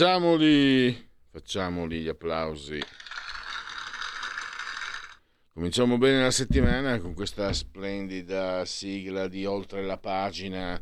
[0.00, 2.80] Facciamoli, facciamoli gli applausi.
[5.52, 10.80] Cominciamo bene la settimana con questa splendida sigla di oltre la pagina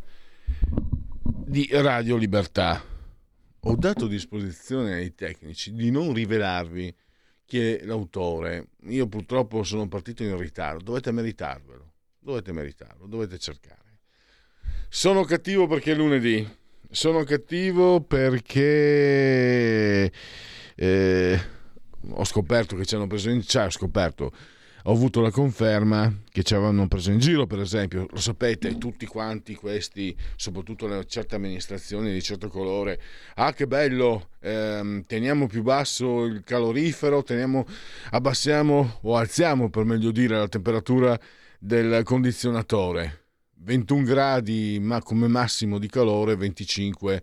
[1.25, 2.81] di Radio Libertà.
[3.59, 6.95] Ho dato disposizione ai tecnici di non rivelarvi
[7.45, 8.69] chi è l'autore.
[8.83, 13.99] Io purtroppo sono partito in ritardo, dovete meritarvelo, dovete meritarlo, dovete cercare.
[14.89, 16.49] Sono cattivo perché è lunedì,
[16.91, 18.63] sono cattivo perché
[20.75, 21.41] eh,
[22.11, 24.33] ho scoperto che ci hanno preso in cioè, ho scoperto
[24.89, 29.05] ho avuto la conferma che ci avevano preso in giro, per esempio, lo sapete, tutti
[29.05, 32.99] quanti questi, soprattutto le certe amministrazioni di certo colore,
[33.35, 37.67] ah che bello, ehm, teniamo più basso il calorifero, teniamo,
[38.13, 41.19] abbassiamo o alziamo, per meglio dire, la temperatura
[41.59, 43.18] del condizionatore
[43.61, 47.23] 21 gradi ma come massimo di calore, 25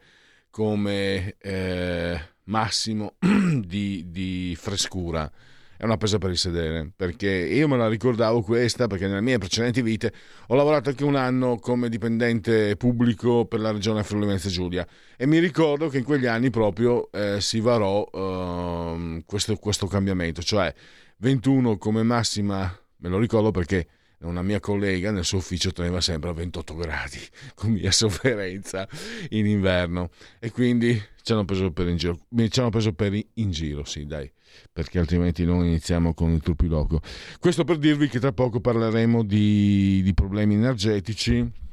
[0.50, 3.16] come eh, massimo
[3.60, 5.30] di, di, frescura.
[5.78, 9.38] È una pesa per il sedere, perché io me la ricordavo questa, perché nelle mie
[9.38, 10.14] precedenti vite
[10.48, 15.28] ho lavorato anche un anno come dipendente pubblico per la regione Friuli Venezia Giulia e
[15.28, 20.74] mi ricordo che in quegli anni proprio eh, si varò eh, questo, questo cambiamento, cioè
[21.18, 23.88] 21 come massima, me lo ricordo perché
[24.22, 27.20] una mia collega nel suo ufficio teneva sempre a 28 gradi
[27.54, 28.88] con mia sofferenza
[29.30, 30.10] in inverno
[30.40, 34.06] e quindi ci hanno preso per in giro ci hanno preso per in giro sì
[34.06, 34.32] dai
[34.72, 37.02] perché altrimenti non iniziamo con il turpiloquio
[37.40, 41.64] questo per dirvi che tra poco parleremo di, di problemi energetici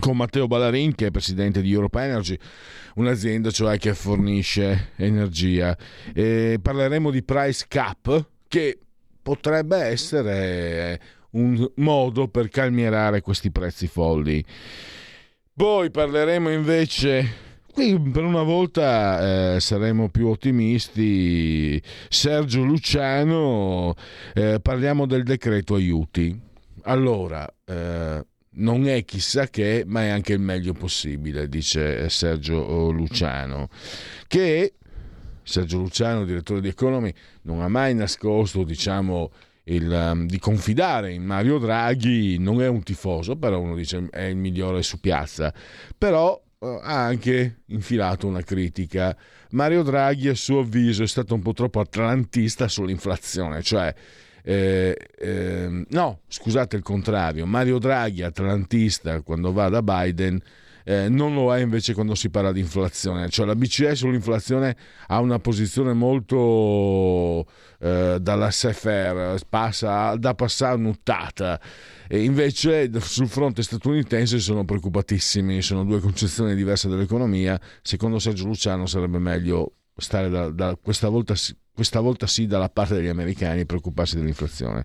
[0.00, 2.36] con Matteo Ballarin che è presidente di Europe Energy,
[2.96, 5.76] un'azienda cioè che fornisce energia.
[6.12, 8.78] E parleremo di price cap che
[9.22, 11.00] potrebbe essere
[11.30, 14.44] un modo per calmierare questi prezzi folli.
[15.54, 17.44] Poi parleremo invece
[17.76, 21.78] Qui per una volta eh, saremo più ottimisti.
[22.08, 23.94] Sergio Luciano,
[24.32, 26.40] eh, parliamo del decreto aiuti.
[26.84, 33.68] Allora, eh, non è chissà che, ma è anche il meglio possibile, dice Sergio Luciano,
[34.26, 34.72] che
[35.42, 37.12] Sergio Luciano, direttore di Economy,
[37.42, 39.30] non ha mai nascosto, diciamo,
[39.68, 44.22] il, um, di confidare in Mario Draghi, non è un tifoso, però uno dice è
[44.22, 45.52] il migliore su piazza,
[45.96, 49.16] però uh, ha anche infilato una critica.
[49.50, 53.92] Mario Draghi a suo avviso è stato un po' troppo atlantista sull'inflazione, cioè
[54.42, 60.40] eh, eh, no, scusate il contrario, Mario Draghi atlantista quando va da Biden
[60.88, 63.28] eh, non lo è invece quando si parla di inflazione.
[63.28, 64.76] Cioè la BCE sull'inflazione
[65.08, 67.44] ha una posizione molto
[67.80, 71.60] eh, dalla Sefer, passa, da passare nuttata.
[72.06, 77.60] E invece sul fronte statunitense sono preoccupatissimi, sono due concezioni diverse dell'economia.
[77.82, 81.34] Secondo Sergio Luciano sarebbe meglio stare da, da, questa, volta,
[81.74, 84.84] questa volta sì dalla parte degli americani e preoccuparsi dell'inflazione.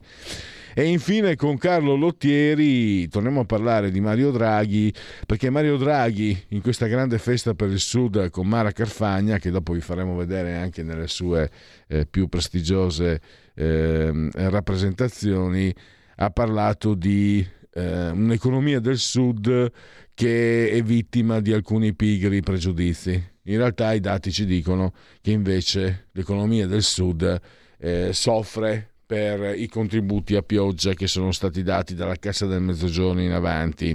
[0.74, 4.94] E infine con Carlo Lottieri torniamo a parlare di Mario Draghi,
[5.26, 9.74] perché Mario Draghi in questa grande festa per il Sud con Mara Carfagna, che dopo
[9.74, 11.50] vi faremo vedere anche nelle sue
[11.88, 13.20] eh, più prestigiose
[13.54, 15.76] eh, rappresentazioni,
[16.16, 19.72] ha parlato di eh, un'economia del Sud
[20.14, 23.30] che è vittima di alcuni pigri pregiudizi.
[23.46, 27.42] In realtà i dati ci dicono che invece l'economia del Sud
[27.78, 33.22] eh, soffre per i contributi a pioggia che sono stati dati dalla Cassa del Mezzogiorno
[33.22, 33.94] in avanti.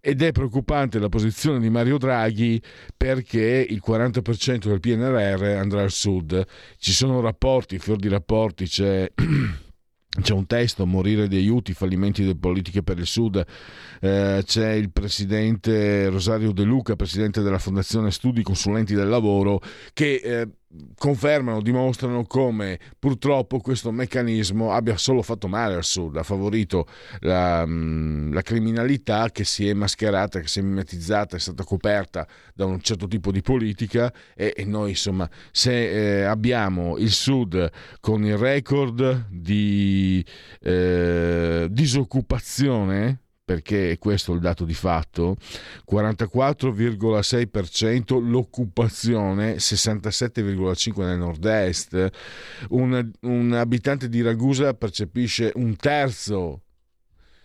[0.00, 2.58] Ed è preoccupante la posizione di Mario Draghi
[2.96, 6.42] perché il 40% del PNRR andrà al sud.
[6.78, 9.12] Ci sono rapporti, fior di rapporti, c'è
[10.22, 13.44] c'è un testo, Morire di aiuti, fallimenti delle politiche per il Sud,
[14.00, 19.60] eh, c'è il presidente Rosario De Luca, presidente della Fondazione Studi Consulenti del Lavoro,
[19.92, 20.48] che eh,
[20.96, 26.86] confermano, dimostrano come purtroppo questo meccanismo abbia solo fatto male al Sud, ha favorito
[27.20, 32.26] la, mm, la, criminalità che si è mascherata, che si è mimetizzata, è stata coperta
[32.54, 37.70] da un certo tipo di politica e, e noi insomma se eh, abbiamo il Sud
[37.98, 40.24] con il record di
[40.60, 45.36] eh, disoccupazione perché questo è il dato di fatto,
[45.90, 52.10] 44,6% l'occupazione, 67,5% nel nord-est,
[52.68, 56.62] un, un abitante di Ragusa percepisce un terzo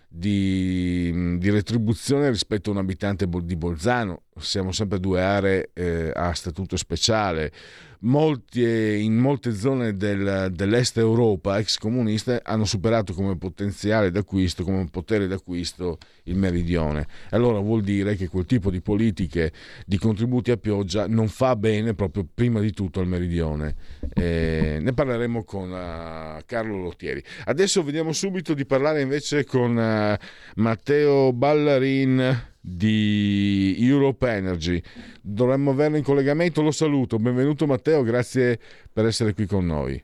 [0.08, 4.25] di, di, retribuzione rispetto a un abitante di Bolzano.
[4.38, 7.54] Siamo sempre due aree eh, a statuto speciale.
[8.00, 14.90] Molti, in molte zone del, dell'est Europa, ex comuniste, hanno superato come potenziale d'acquisto, come
[14.92, 17.08] potere d'acquisto il meridione.
[17.30, 19.54] Allora vuol dire che quel tipo di politiche
[19.86, 23.74] di contributi a pioggia non fa bene proprio prima di tutto al meridione.
[24.14, 27.24] Eh, ne parleremo con uh, Carlo Lottieri.
[27.46, 34.82] Adesso vediamo subito di parlare invece con uh, Matteo Ballarin di Europe Energy.
[35.22, 37.20] Dovremmo averlo in collegamento, lo saluto.
[37.20, 38.60] Benvenuto Matteo, grazie
[38.92, 40.04] per essere qui con noi.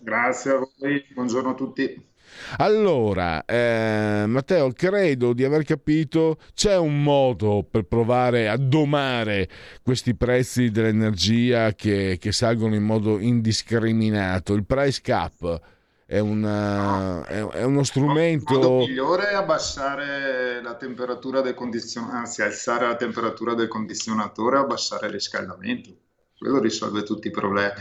[0.00, 2.12] Grazie a voi, buongiorno a tutti.
[2.56, 9.48] Allora, eh, Matteo, credo di aver capito, c'è un modo per provare a domare
[9.82, 15.72] questi prezzi dell'energia che, che salgono in modo indiscriminato, il price cap
[16.06, 18.52] è, una, è, è uno strumento...
[18.52, 24.56] Il modo migliore è abbassare la temperatura del condizionatore, anzi alzare la temperatura del condizionatore
[24.56, 25.90] e abbassare il riscaldamento.
[26.38, 27.80] Quello risolve tutti i problemi.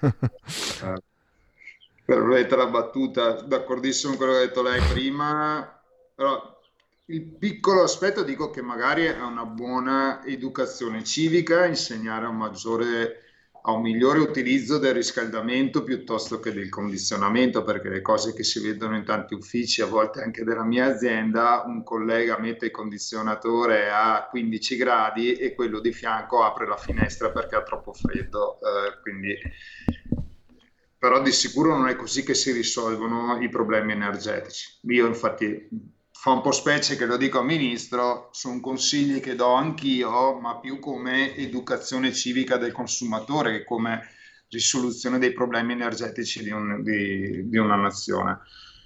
[2.06, 5.82] Eh, permette la battuta, d'accordissimo con quello che ha detto lei prima,
[6.14, 6.60] però
[7.06, 13.23] il piccolo aspetto dico che magari è una buona educazione civica, insegnare un maggiore
[13.66, 18.60] a un migliore utilizzo del riscaldamento piuttosto che del condizionamento, perché le cose che si
[18.60, 23.88] vedono in tanti uffici, a volte anche della mia azienda, un collega mette il condizionatore
[23.90, 28.58] a 15 gradi e quello di fianco apre la finestra perché ha troppo freddo.
[28.58, 29.34] Eh, quindi...
[30.98, 34.78] Però di sicuro non è così che si risolvono i problemi energetici.
[34.88, 35.68] Io infatti
[36.24, 40.58] fa un po' specie che lo dico al ministro, sono consigli che do anch'io, ma
[40.58, 44.08] più come educazione civica del consumatore che come
[44.48, 48.40] risoluzione dei problemi energetici di, un, di, di una nazione.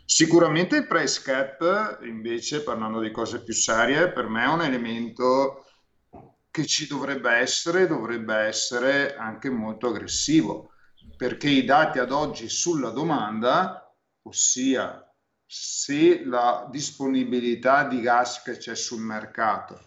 [0.04, 5.64] Sicuramente il price cap, invece, parlando di cose più serie, per me è un elemento
[6.50, 10.72] che ci dovrebbe essere, dovrebbe essere anche molto aggressivo,
[11.16, 15.07] perché i dati ad oggi sulla domanda, ossia
[15.50, 19.80] se la disponibilità di gas che c'è sul mercato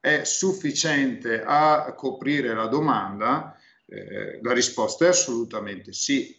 [0.00, 3.56] è sufficiente a coprire la domanda,
[3.86, 6.36] eh, la risposta è assolutamente sì.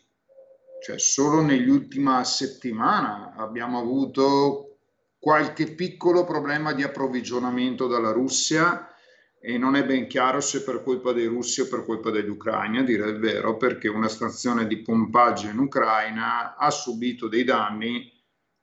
[0.84, 4.80] Cioè, solo nell'ultima settimana abbiamo avuto
[5.18, 8.94] qualche piccolo problema di approvvigionamento dalla Russia
[9.40, 12.80] e non è ben chiaro se per colpa dei russi o per colpa degli ucraini,
[12.80, 18.16] a dire il vero, perché una stazione di pompaggio in Ucraina ha subito dei danni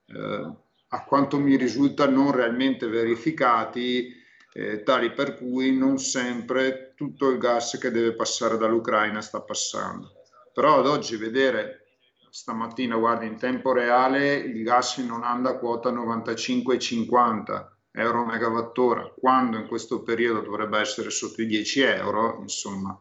[0.07, 0.53] eh,
[0.87, 4.23] a quanto mi risulta non realmente verificati,
[4.53, 10.11] eh, tali per cui non sempre tutto il gas che deve passare dall'Ucraina sta passando.
[10.53, 11.87] Però ad oggi vedere
[12.29, 19.57] stamattina, guardi, in tempo reale il gas non anda a quota 95,50 euro megawattora, quando
[19.57, 22.97] in questo periodo dovrebbe essere sotto i 10 euro, insomma,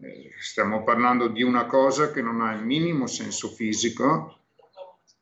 [0.00, 4.37] eh, stiamo parlando di una cosa che non ha il minimo senso fisico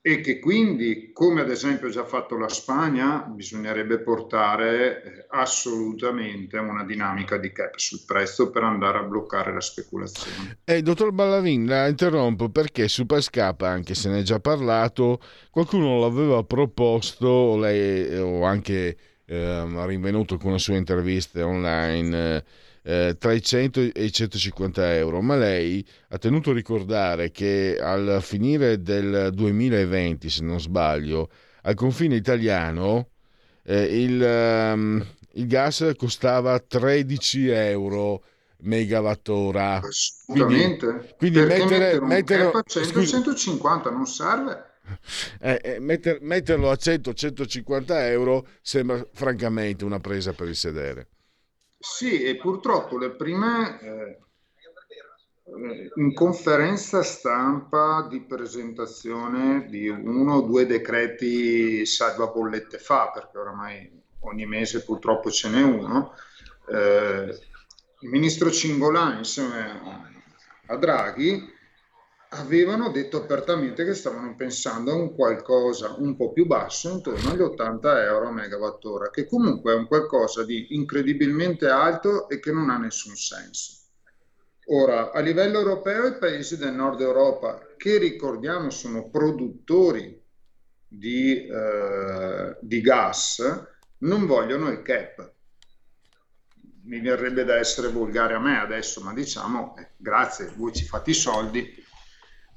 [0.06, 6.84] e che quindi, come ad esempio già fatto la Spagna, bisognerebbe portare eh, assolutamente una
[6.84, 10.58] dinamica di cap sul prezzo per andare a bloccare la speculazione.
[10.62, 15.18] Eh, dottor Ballarin, la interrompo perché su Pascapa, anche se ne è già parlato,
[15.50, 22.36] qualcuno l'aveva proposto, lei o anche eh, rinvenuto con le sue interviste online.
[22.36, 22.44] Eh,
[22.88, 27.76] eh, tra i 100 e i 150 euro, ma lei ha tenuto a ricordare che
[27.80, 31.28] al finire del 2020, se non sbaglio,
[31.62, 33.08] al confine italiano
[33.64, 38.22] eh, il, um, il, gas costava 13 euro
[38.58, 39.80] megawattora.
[39.82, 40.86] Assolutamente.
[41.18, 44.74] Quindi, quindi mettere, mettere, a 100, 150 non serve.
[45.40, 51.08] Eh, eh, metter, metterlo a 100-150 euro sembra francamente una presa per il sedere.
[51.88, 54.18] Sì, e purtroppo le prime eh,
[55.94, 64.02] in conferenza stampa di presentazione di uno o due decreti salva bollette fa, perché oramai
[64.20, 66.12] ogni mese purtroppo ce n'è uno,
[66.68, 67.38] eh,
[68.00, 70.10] il ministro Cingolani insieme
[70.66, 71.54] a Draghi
[72.30, 77.40] avevano detto apertamente che stavano pensando a un qualcosa un po' più basso, intorno agli
[77.40, 82.70] 80 euro a megawattora, che comunque è un qualcosa di incredibilmente alto e che non
[82.70, 83.74] ha nessun senso.
[84.68, 90.20] Ora, a livello europeo, i paesi del nord Europa, che ricordiamo sono produttori
[90.88, 93.42] di, eh, di gas,
[93.98, 95.34] non vogliono il cap.
[96.82, 101.10] Mi verrebbe da essere volgare a me adesso, ma diciamo, eh, grazie, voi ci fate
[101.10, 101.84] i soldi,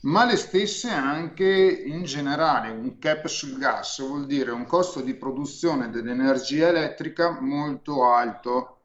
[0.01, 2.69] ma le stesse anche in generale.
[2.69, 8.83] Un cap sul gas vuol dire un costo di produzione dell'energia elettrica molto alto,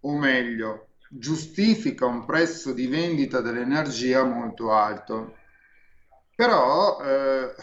[0.00, 5.36] o meglio, giustifica un prezzo di vendita dell'energia molto alto.
[6.34, 7.54] Però eh,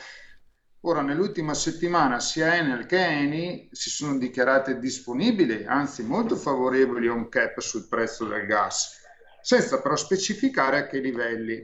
[0.81, 7.13] ora nell'ultima settimana sia Enel che Eni si sono dichiarate disponibili, anzi molto favorevoli a
[7.13, 9.01] un cap sul prezzo del gas,
[9.41, 11.62] senza però specificare a che livelli.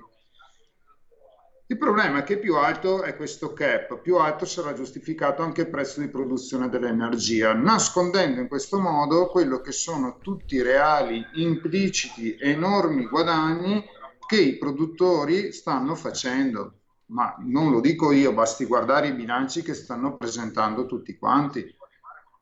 [1.67, 5.69] Il problema è che più alto è questo cap, più alto sarà giustificato anche il
[5.69, 12.38] prezzo di produzione dell'energia, nascondendo in questo modo quello che sono tutti i reali, impliciti,
[12.39, 13.84] enormi guadagni
[14.27, 16.81] che i produttori stanno facendo.
[17.07, 21.65] Ma non lo dico io, basti guardare i bilanci che stanno presentando tutti quanti.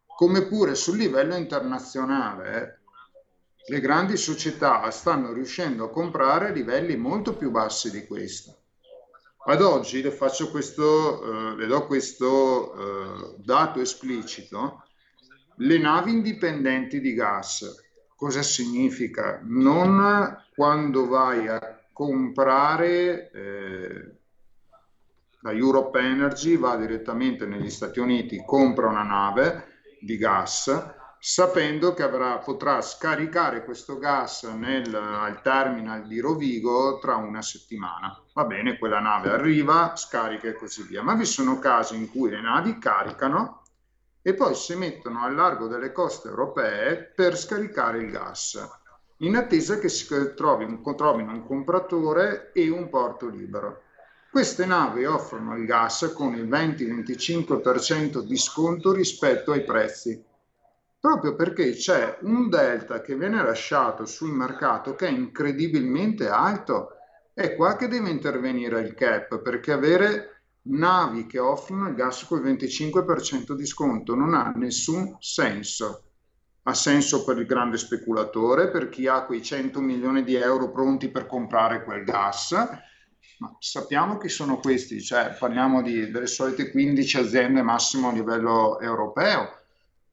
[0.06, 6.98] Come pure sul livello internazionale, eh, le grandi società stanno riuscendo a comprare a livelli
[6.98, 8.58] molto più bassi di questo.
[9.46, 14.84] Ad oggi le, faccio questo, eh, le do questo eh, dato esplicito.
[15.58, 17.76] Le navi indipendenti di gas,
[18.16, 19.42] cosa significa?
[19.44, 24.16] Non quando vai a comprare eh,
[25.52, 29.66] Europe Energy, va direttamente negli Stati Uniti, compra una nave
[30.00, 30.70] di gas,
[31.26, 38.22] sapendo che avrà, potrà scaricare questo gas nel, al terminal di Rovigo tra una settimana.
[38.34, 42.30] Va bene, quella nave arriva, scarica e così via, ma vi sono casi in cui
[42.30, 43.62] le navi caricano
[44.22, 48.60] e poi si mettono al largo delle coste europee per scaricare il gas,
[49.20, 53.84] in attesa che si trovino, trovino un compratore e un porto libero.
[54.30, 60.32] Queste navi offrono il gas con il 20-25% di sconto rispetto ai prezzi
[61.04, 66.92] proprio perché c'è un delta che viene lasciato sul mercato che è incredibilmente alto.
[67.34, 72.42] È qua che deve intervenire il cap, perché avere navi che offrono il gas col
[72.42, 76.06] 25% di sconto non ha nessun senso.
[76.64, 81.10] Ha senso per il grande speculatore, per chi ha quei 100 milioni di euro pronti
[81.10, 82.54] per comprare quel gas,
[83.40, 88.80] ma sappiamo chi sono questi, cioè parliamo di, delle solite 15 aziende massimo a livello
[88.80, 89.58] europeo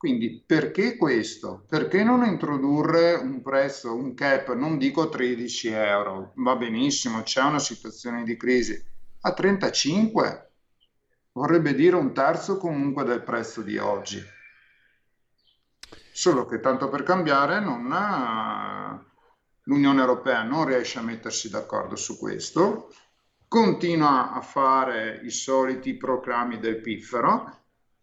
[0.00, 1.66] quindi perché questo?
[1.68, 7.58] Perché non introdurre un prezzo, un cap, non dico 13 euro, va benissimo, c'è una
[7.58, 8.82] situazione di crisi,
[9.20, 10.52] a 35
[11.32, 14.24] vorrebbe dire un terzo comunque del prezzo di oggi.
[16.12, 17.86] Solo che tanto per cambiare non,
[19.64, 22.90] l'Unione Europea non riesce a mettersi d'accordo su questo,
[23.46, 27.59] continua a fare i soliti proclami del piffero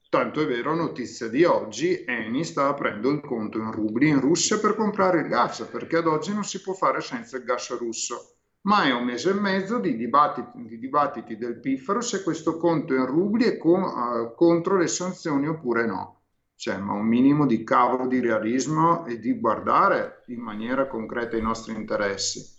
[0.09, 4.57] Tanto è vero, notizia di oggi, Eni sta aprendo il conto in rubli in Russia
[4.57, 8.37] per comprare il gas, perché ad oggi non si può fare senza il gas russo.
[8.61, 12.93] Ma è un mese e mezzo di dibattiti, di dibattiti del piffero se questo conto
[12.93, 16.21] in rubli è con, uh, contro le sanzioni oppure no.
[16.55, 21.41] Cioè, ma un minimo di cavolo di realismo e di guardare in maniera concreta i
[21.41, 22.56] nostri interessi.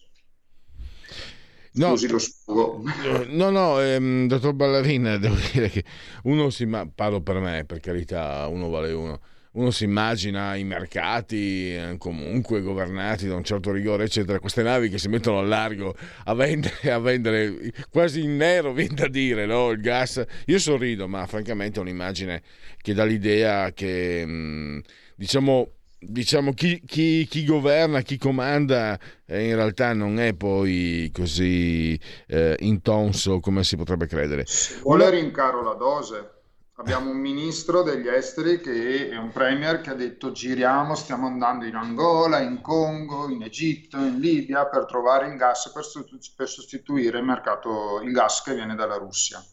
[1.74, 2.82] No, Scusi lo sfogo.
[3.28, 5.84] No, no, ehm, dottor Ballarina, devo dire che
[6.24, 9.20] uno si ma parlo per me, per carità, uno vale uno.
[9.50, 14.38] Uno si immagina i mercati eh, comunque governati da un certo rigore, eccetera.
[14.38, 18.94] Queste navi che si mettono al largo a vendere, a vendere quasi in nero, viene
[18.94, 19.70] da dire, no?
[19.70, 20.22] il gas.
[20.46, 22.42] Io sorrido, ma francamente è un'immagine
[22.80, 24.78] che dà l'idea che, mm,
[25.16, 31.98] diciamo, diciamo chi, chi, chi, governa, chi comanda eh, in realtà non è poi così
[32.26, 34.44] eh, intonso come si potrebbe credere.
[34.82, 36.32] Vuole rincaro la dose.
[36.76, 41.64] Abbiamo un ministro degli esteri che è un premier che ha detto giriamo, stiamo andando
[41.64, 47.24] in Angola, in Congo, in Egitto, in Libia per trovare il gas per, sostituire il
[47.24, 49.44] mercato, il gas che viene dalla Russia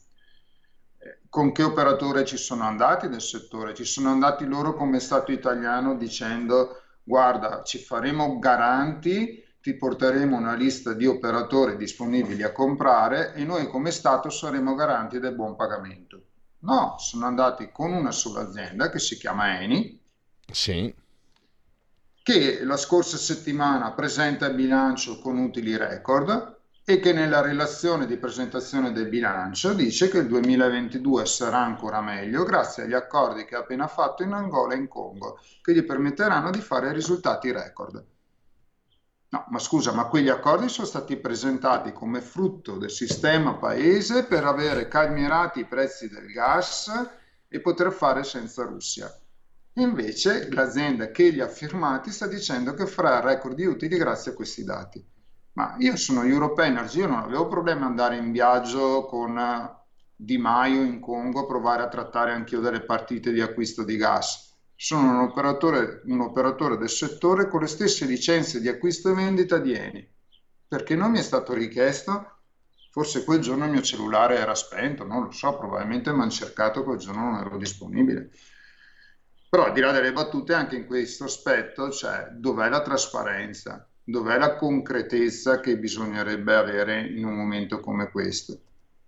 [1.35, 3.73] con che operatore ci sono andati del settore?
[3.73, 10.53] Ci sono andati loro come Stato italiano dicendo guarda, ci faremo garanti, ti porteremo una
[10.53, 16.21] lista di operatori disponibili a comprare e noi come Stato saremo garanti del buon pagamento.
[16.59, 20.01] No, sono andati con una sola azienda che si chiama Eni.
[20.49, 20.95] Sì.
[22.23, 26.54] che la scorsa settimana presenta il bilancio con utili record
[26.87, 32.43] e che nella relazione di presentazione del bilancio dice che il 2022 sarà ancora meglio
[32.43, 36.51] grazie agli accordi che ha appena fatto in Angola e in Congo, che gli permetteranno
[36.51, 38.05] di fare risultati record.
[39.29, 44.45] No, ma scusa, ma quegli accordi sono stati presentati come frutto del sistema paese per
[44.45, 46.91] avere calmierati i prezzi del gas
[47.47, 49.11] e poter fare senza Russia.
[49.77, 54.35] Invece l'azienda che li ha firmati sta dicendo che farà record di utili grazie a
[54.35, 55.13] questi dati.
[55.55, 59.73] Ma io sono Europe Energy, io non avevo problemi ad andare in viaggio con eh,
[60.13, 64.53] Di Maio in Congo a provare a trattare anch'io delle partite di acquisto di gas.
[64.75, 69.57] Sono un operatore, un operatore del settore con le stesse licenze di acquisto e vendita
[69.57, 70.13] di Eni.
[70.67, 72.39] Perché non mi è stato richiesto?
[72.91, 76.83] Forse quel giorno il mio cellulare era spento, non lo so, probabilmente mi hanno cercato
[76.83, 78.29] quel giorno non ero disponibile.
[79.49, 84.37] Però al di là delle battute, anche in questo aspetto, cioè dov'è la trasparenza, dov'è
[84.37, 88.59] la concretezza che bisognerebbe avere in un momento come questo.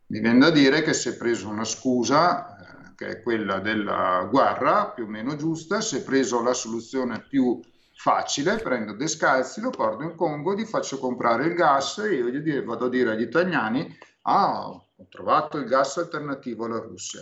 [0.08, 4.28] Mi viene da dire che si è preso una scusa, eh, che è quella della
[4.30, 7.62] guerra, più o meno giusta, si è preso la soluzione più
[7.94, 12.30] facile, prendo dei scalzi, lo porto in Congo, gli faccio comprare il gas e io
[12.30, 17.22] gli vado a dire agli italiani, ah, ho trovato il gas alternativo alla Russia.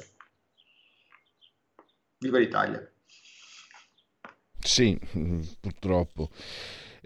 [2.20, 2.89] Viva l'Italia!
[4.60, 4.98] Sì,
[5.60, 6.29] purtroppo.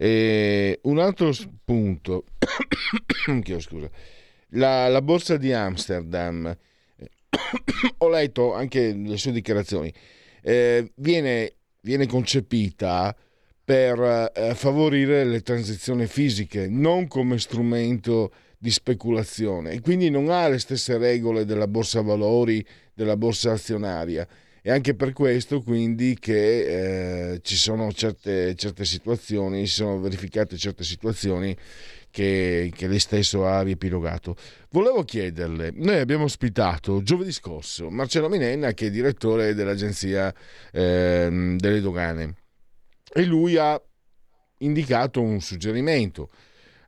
[0.02, 1.34] E un altro
[1.66, 2.24] punto,
[3.60, 3.90] scusa,
[4.52, 6.56] la, la, borsa di Amsterdam,
[7.98, 9.94] ho letto anche le sue dichiarazioni,
[10.42, 13.14] eh, viene, viene, concepita
[13.62, 19.72] per eh, favorire le transizioni fisiche, non come strumento di speculazione.
[19.72, 24.26] E quindi non ha le stesse regole della borsa valori, della borsa azionaria
[24.62, 30.58] è anche per questo quindi che eh, ci sono certe, certe situazioni, si sono verificate
[30.58, 31.56] certe situazioni
[32.12, 34.36] che, che, lei stesso ha riepilogato.
[34.72, 40.34] Volevo chiederle, noi abbiamo ospitato giovedì scorso Marcello Minenna che è direttore dell'agenzia
[40.72, 42.36] eh, delle dogane
[43.12, 43.80] e lui ha
[44.60, 46.30] indicato un suggerimento,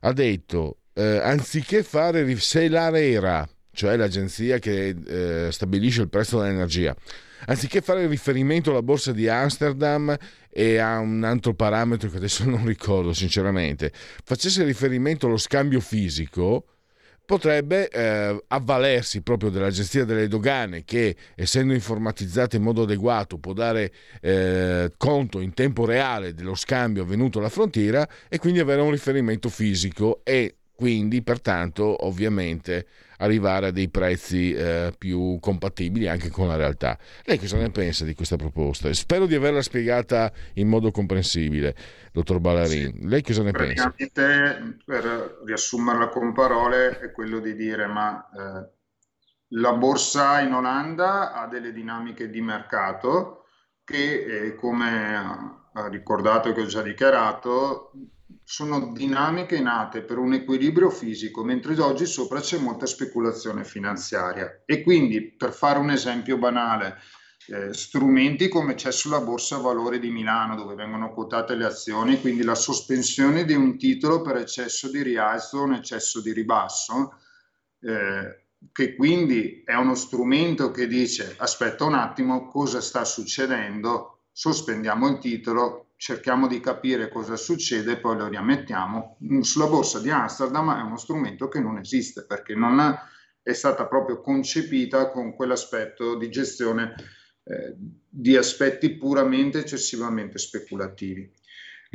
[0.00, 6.94] ha detto eh, anziché fare se l'ARERA, cioè l'agenzia che eh, stabilisce il prezzo dell'energia,
[7.46, 10.16] anziché fare riferimento alla borsa di Amsterdam
[10.50, 13.92] e a un altro parametro che adesso non ricordo sinceramente,
[14.24, 16.66] facesse riferimento allo scambio fisico,
[17.24, 23.92] potrebbe eh, avvalersi proprio dell'agenzia delle dogane che essendo informatizzata in modo adeguato può dare
[24.20, 29.48] eh, conto in tempo reale dello scambio avvenuto alla frontiera e quindi avere un riferimento
[29.48, 32.86] fisico e quindi pertanto ovviamente
[33.22, 36.98] arrivare a dei prezzi eh, più compatibili anche con la realtà.
[37.24, 38.92] Lei cosa ne pensa di questa proposta?
[38.92, 41.74] Spero di averla spiegata in modo comprensibile,
[42.12, 42.92] dottor Ballarin.
[42.94, 43.94] Sì, Lei cosa ne pensa?
[43.94, 48.70] Per riassumerla con parole, è quello di dire ma eh,
[49.54, 53.44] la borsa in Olanda ha delle dinamiche di mercato
[53.84, 57.92] che, eh, come ricordato che ho già dichiarato,
[58.44, 64.62] sono dinamiche nate per un equilibrio fisico, mentre oggi sopra c'è molta speculazione finanziaria.
[64.66, 66.98] E quindi, per fare un esempio banale,
[67.48, 72.42] eh, strumenti come c'è sulla Borsa Valore di Milano, dove vengono quotate le azioni, quindi
[72.42, 77.14] la sospensione di un titolo per eccesso di rialzo o un eccesso di ribasso,
[77.80, 85.08] eh, che quindi è uno strumento che dice aspetta un attimo cosa sta succedendo, sospendiamo
[85.08, 89.18] il titolo, cerchiamo di capire cosa succede e poi lo riammettiamo.
[89.40, 92.80] Sulla borsa di Amsterdam è uno strumento che non esiste perché non
[93.42, 96.94] è stata proprio concepita con quell'aspetto di gestione
[97.44, 97.74] eh,
[98.08, 101.30] di aspetti puramente eccessivamente speculativi.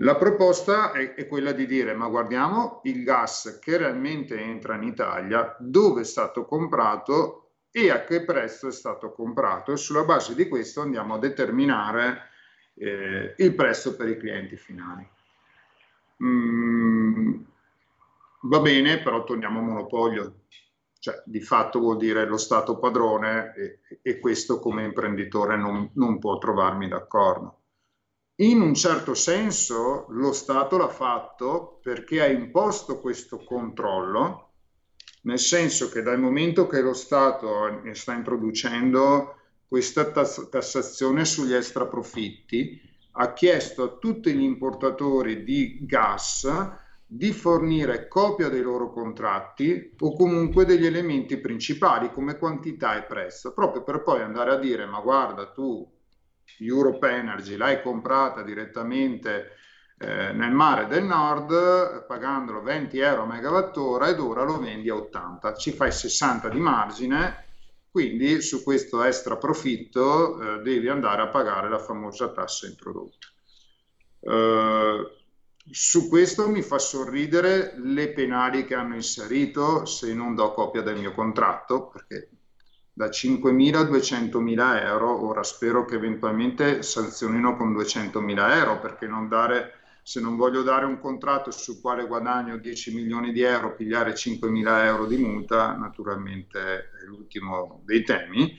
[0.02, 4.84] La proposta è, è, quella di dire ma guardiamo il gas che realmente entra in
[4.84, 10.36] Italia, dove è stato comprato e a che prezzo è stato comprato e sulla base
[10.36, 12.27] di questo andiamo a determinare
[12.78, 15.08] eh, il prezzo per i clienti finali.
[16.24, 17.42] Mm,
[18.42, 20.42] va bene, però torniamo a monopolio,
[21.00, 26.20] cioè di fatto vuol dire lo Stato padrone e, e questo come imprenditore non, non
[26.20, 27.56] può trovarmi d'accordo.
[28.40, 34.52] In un certo senso lo Stato l'ha fatto perché ha imposto questo controllo,
[35.24, 39.38] nel senso che dal momento che lo Stato sta introducendo
[39.68, 42.82] questa tass- tassazione sugli extraprofitti
[43.20, 46.48] ha chiesto a tutti gli importatori di gas
[47.10, 53.54] di fornire copia dei loro contratti o comunque degli elementi principali come quantità e prezzo,
[53.54, 55.90] proprio per poi andare a dire ma guarda tu
[56.60, 59.52] Europe Energy l'hai comprata direttamente
[60.00, 64.96] eh, nel mare del nord pagandolo 20 euro a megawattora ed ora lo vendi a
[64.96, 67.46] 80, ci fai 60 di margine,
[67.98, 73.28] quindi su questo extra profitto eh, devi andare a pagare la famosa tassa introdotta.
[74.20, 75.02] Uh,
[75.68, 81.00] su questo mi fa sorridere le penali che hanno inserito se non do copia del
[81.00, 82.30] mio contratto, perché
[82.94, 89.28] da 5.000 a 200.000 euro, ora spero che eventualmente sanzionino con 200.000 euro, perché non
[89.28, 89.72] dare,
[90.08, 94.86] se non voglio dare un contratto sul quale guadagno 10 milioni di euro, pigliare 5.000
[94.86, 98.58] euro di multa, naturalmente è l'ultimo dei temi.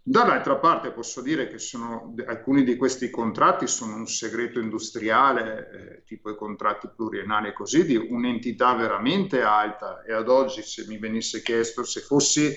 [0.00, 6.04] Dall'altra parte posso dire che sono, alcuni di questi contratti sono un segreto industriale, eh,
[6.04, 11.42] tipo i contratti pluriennali così, di un'entità veramente alta e ad oggi se mi venisse
[11.42, 12.56] chiesto se fossi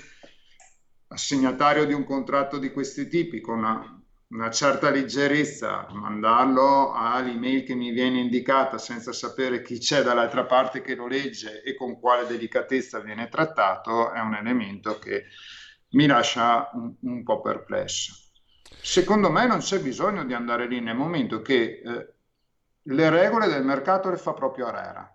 [1.07, 4.00] assegnatario di un contratto di questi tipi con una,
[4.31, 10.81] una certa leggerezza, mandarlo all'email che mi viene indicata senza sapere chi c'è dall'altra parte
[10.81, 15.25] che lo legge e con quale delicatezza viene trattato è un elemento che
[15.91, 18.13] mi lascia un, un po' perplesso.
[18.81, 22.13] Secondo me non c'è bisogno di andare lì nel momento che eh,
[22.83, 25.13] le regole del mercato le fa proprio Arera.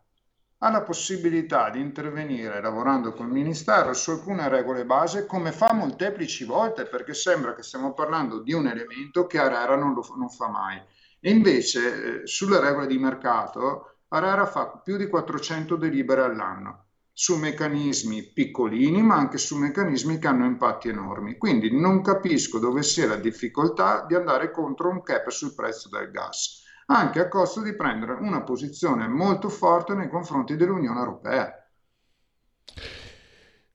[0.58, 6.44] Ha la possibilità di intervenire lavorando col Ministero su alcune regole base come fa molteplici
[6.44, 10.48] volte perché sembra che stiamo parlando di un elemento che Arera non, lo, non fa
[10.48, 10.80] mai.
[11.20, 16.86] E invece eh, sulle regole di mercato Arera fa più di 400 delibere all'anno
[17.18, 21.38] su meccanismi piccolini, ma anche su meccanismi che hanno impatti enormi.
[21.38, 26.10] Quindi non capisco dove sia la difficoltà di andare contro un cap sul prezzo del
[26.10, 31.52] gas, anche a costo di prendere una posizione molto forte nei confronti dell'Unione Europea.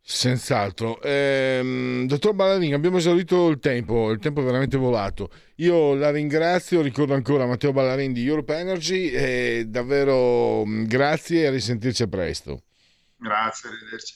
[0.04, 1.02] Senz'altro.
[1.02, 5.30] Eh, dottor Balladini, abbiamo esaurito il tempo, il tempo è veramente volato.
[5.58, 11.52] Io la ringrazio, ricordo ancora Matteo Ballarini di Europe Energy e davvero grazie e a
[11.52, 12.64] risentirci presto.
[13.16, 14.16] Grazie, arrivederci.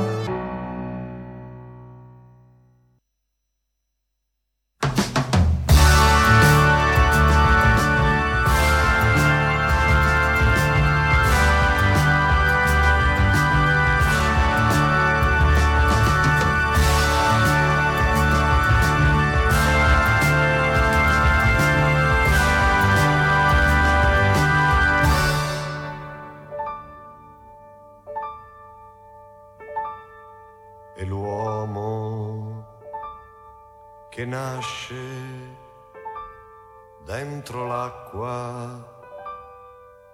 [37.03, 38.99] Dentro l'acqua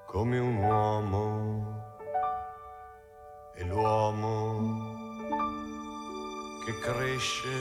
[0.06, 1.76] come un uomo.
[3.56, 4.96] E l'uomo
[6.64, 7.58] che cresce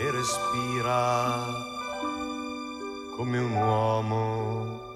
[0.00, 1.44] e respira
[3.16, 4.95] come un uomo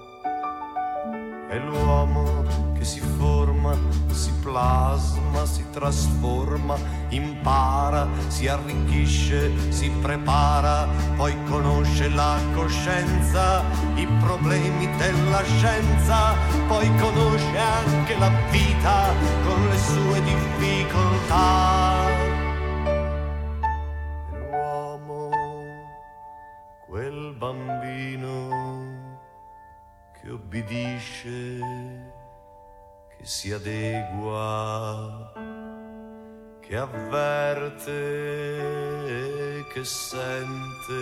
[1.51, 2.43] e l'uomo
[2.77, 3.77] che si forma,
[4.11, 6.77] si plasma, si trasforma,
[7.09, 10.87] impara, si arricchisce, si prepara,
[11.17, 13.63] poi conosce la coscienza,
[13.95, 16.35] i problemi della scienza,
[16.67, 21.80] poi conosce anche la vita con le sue difficoltà.
[33.21, 35.31] Che si adegua,
[36.59, 37.85] che avverte,
[39.71, 40.95] che sente,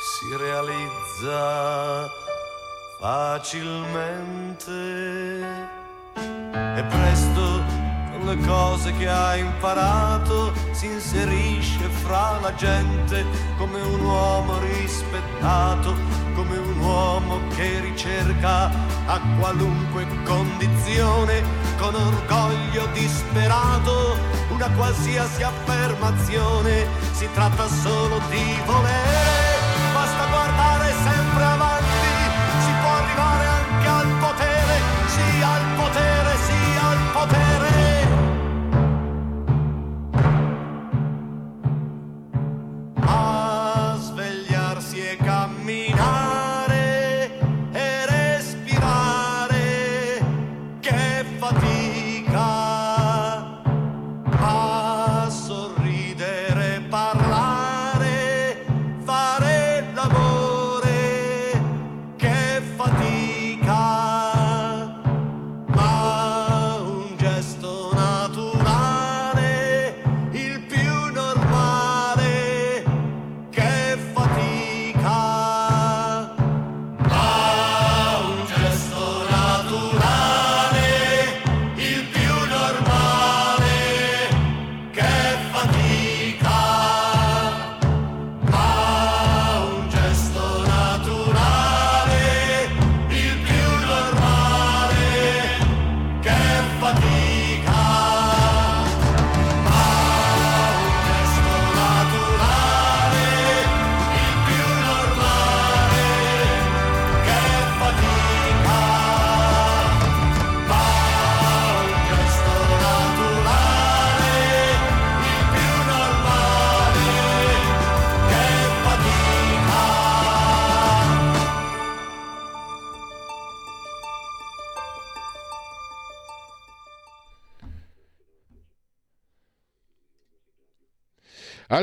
[0.00, 2.06] si realizza
[3.00, 4.72] facilmente.
[6.76, 7.62] E presto
[8.12, 13.24] con le cose che ha imparato si inserisce fra la gente
[13.58, 15.96] come un uomo rispettato,
[16.34, 18.70] come un uomo che ricerca
[19.06, 21.42] a qualunque condizione,
[21.78, 24.16] con orgoglio disperato,
[24.50, 29.33] una qualsiasi affermazione, si tratta solo di volere,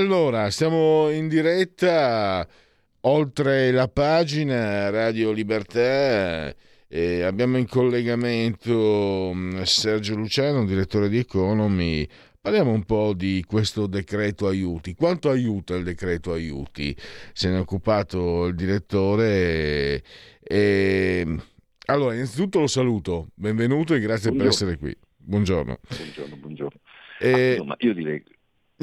[0.05, 2.47] Allora, siamo in diretta
[3.01, 6.51] oltre la pagina Radio Libertà.
[6.87, 12.07] e abbiamo in collegamento mh, Sergio Luciano, direttore di Economy.
[12.41, 14.95] Parliamo un po' di questo decreto aiuti.
[14.95, 16.97] Quanto aiuta il decreto aiuti?
[17.31, 20.01] Se ne è occupato il direttore.
[20.41, 21.27] E...
[21.85, 23.27] Allora, innanzitutto lo saluto.
[23.35, 24.49] Benvenuto e grazie per Buongiorno.
[24.49, 24.97] essere qui.
[25.15, 25.77] Buongiorno.
[25.95, 26.79] Buongiorno, buongiorno.
[27.19, 28.23] Eh, Ma, insomma, io direi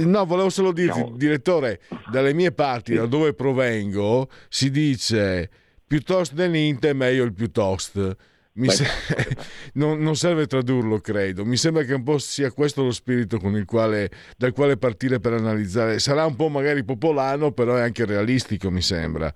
[0.04, 1.12] No, volevo solo dirti, No.
[1.16, 1.80] direttore,
[2.10, 5.50] dalle mie parti, da dove provengo, si dice
[5.86, 8.16] piuttosto dell'Inter meglio il piuttosto.
[8.54, 8.84] Se-
[9.74, 11.44] non, non serve tradurlo, credo.
[11.44, 15.20] Mi sembra che un po' sia questo lo spirito con il quale, dal quale partire
[15.20, 15.98] per analizzare.
[16.00, 19.32] Sarà un po' magari popolano, però è anche realistico, mi sembra.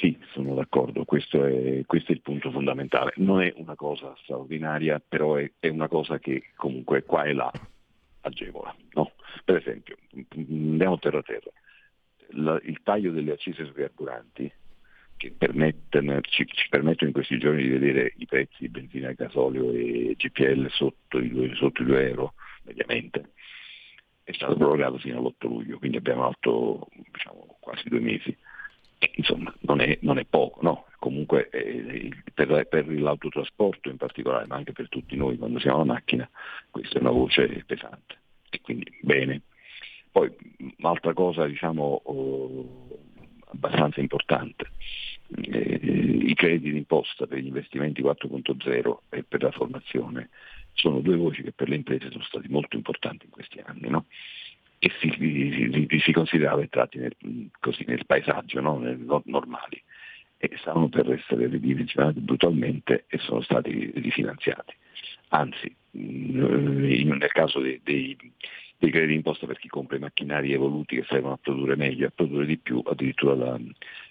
[0.00, 3.12] sì, sono d'accordo, questo è, questo è il punto fondamentale.
[3.16, 7.50] Non è una cosa straordinaria, però è, è una cosa che comunque qua e là
[8.24, 8.74] agevola.
[8.92, 9.12] no?
[9.44, 9.96] Per esempio,
[10.34, 11.50] andiamo terra a terra,
[12.28, 14.50] La- il taglio delle accise sui carburanti
[15.16, 15.34] che
[16.22, 20.68] ci, ci permettono in questi giorni di vedere i prezzi di benzina, gasolio e GPL
[20.70, 22.34] sotto i 2, sotto i 2 euro
[22.64, 23.32] mediamente,
[24.24, 28.36] è stato prorogato fino all'8 luglio, quindi abbiamo fatto diciamo, quasi due mesi.
[28.98, 30.86] E, insomma, non è, non è poco, no?
[30.98, 35.92] Comunque eh, per, per l'autotrasporto in particolare, ma anche per tutti noi quando siamo alla
[35.92, 36.28] macchina,
[36.70, 38.18] questa è una voce pesante.
[38.50, 39.42] E quindi bene.
[40.10, 40.30] Poi
[40.78, 42.88] un'altra cosa diciamo oh,
[43.46, 44.70] abbastanza importante,
[45.42, 50.30] eh, i crediti d'imposta per gli investimenti 4.0 e per la formazione
[50.74, 53.88] sono due voci che per le imprese sono stati molto importanti in questi anni.
[53.88, 54.06] No?
[54.84, 57.16] E si, si- si- si considerava entrati nel,
[57.58, 58.78] così, nel paesaggio, no?
[58.78, 59.82] Nel- no- normali,
[60.36, 64.74] e stavano per essere ridimensionati brutalmente e sono stati rifinanziati.
[65.28, 68.14] Anzi, in- nel caso dei, dei,
[68.76, 72.12] dei crediti d'imposta per chi compra i macchinari evoluti che servono a produrre meglio, a
[72.14, 73.58] produrre di più, addirittura la,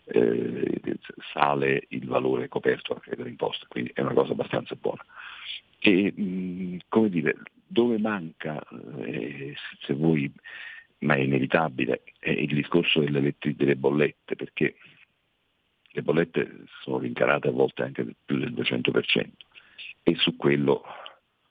[0.05, 0.97] eh,
[1.33, 5.05] sale il valore coperto al credito d'imposta, quindi è una cosa abbastanza buona.
[5.77, 8.62] E, mh, come dire, dove manca,
[9.06, 10.32] eh, se vuoi,
[10.99, 14.76] ma è inevitabile, è il discorso delle, delle bollette, perché
[15.95, 19.30] le bollette sono rincarate a volte anche più del 200%
[20.04, 20.84] e su quello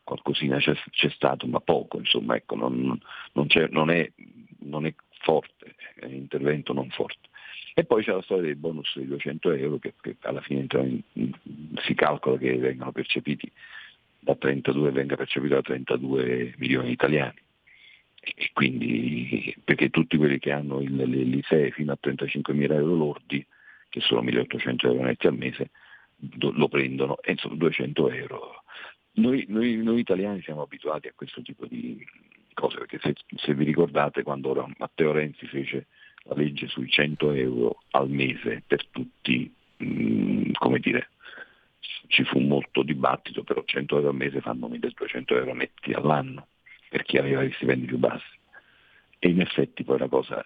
[0.05, 2.98] qualcosina c'è, c'è stato, ma poco, insomma, ecco, non,
[3.33, 4.11] non non è,
[4.61, 7.29] non è forte, è un intervento non forte.
[7.75, 11.03] E poi c'è la storia dei bonus di 200 euro che, che alla fine in-
[11.14, 13.51] in- si calcola che vengano percepiti
[14.22, 17.40] da 32 venga percepito da 32 milioni di italiani.
[18.20, 23.44] E quindi perché tutti quelli che hanno il, l'ISEE fino a 35 mila euro lordi,
[23.88, 25.70] che sono 1800 euro netti al mese,
[26.14, 28.62] do- lo prendono e sono 200 euro.
[29.14, 32.06] Noi, noi- noi italiani siamo abituati a questo tipo di
[32.54, 35.88] cose, perché se, se vi ricordate quando Matteo Renzi fece
[36.24, 41.08] la legge sui 100 euro al mese per tutti, mh, come dire,
[42.07, 46.47] ci fu molto dibattito, però 100 euro al mese fanno 1200 euro netti all'anno.
[46.88, 48.38] per chi aveva gli stipendi più bassi.
[49.18, 50.45] E in effetti poi la cosa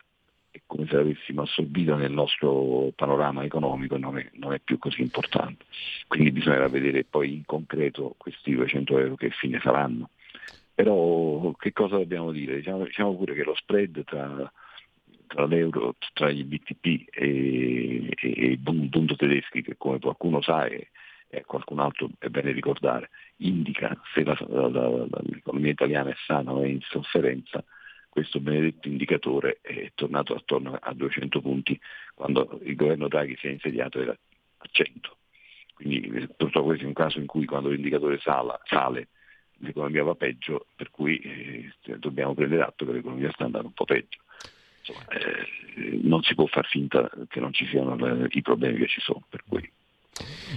[0.51, 4.79] è come se l'avessimo assorbita nel nostro panorama economico e non è, non è più
[4.79, 5.65] così importante.
[6.07, 10.11] Quindi bisognerà vedere poi in concreto questi 200 euro che fine faranno.
[10.73, 12.57] Però che cosa dobbiamo dire?
[12.57, 14.53] Diciamo, diciamo pure che lo spread tra,
[15.27, 20.67] tra l'euro, tra gli BTP e, e, e i bund tedeschi, che come qualcuno sa
[20.67, 20.91] e,
[21.37, 26.53] e qualcun altro è bene ricordare, indica se la, la, la, l'economia italiana è sana
[26.53, 27.63] o è in sofferenza,
[28.09, 31.79] questo benedetto indicatore è tornato attorno a 200 punti
[32.15, 35.17] quando il governo Draghi si è insediato era a 100.
[35.75, 39.09] Quindi purtroppo questo è un caso in cui quando l'indicatore sala, sale
[39.59, 43.85] l'economia va peggio, per cui eh, dobbiamo prendere atto che l'economia sta andando un po'
[43.85, 44.21] peggio.
[44.79, 48.87] Insomma, eh, non si può far finta che non ci siano eh, i problemi che
[48.87, 49.25] ci sono.
[49.29, 49.71] Per cui.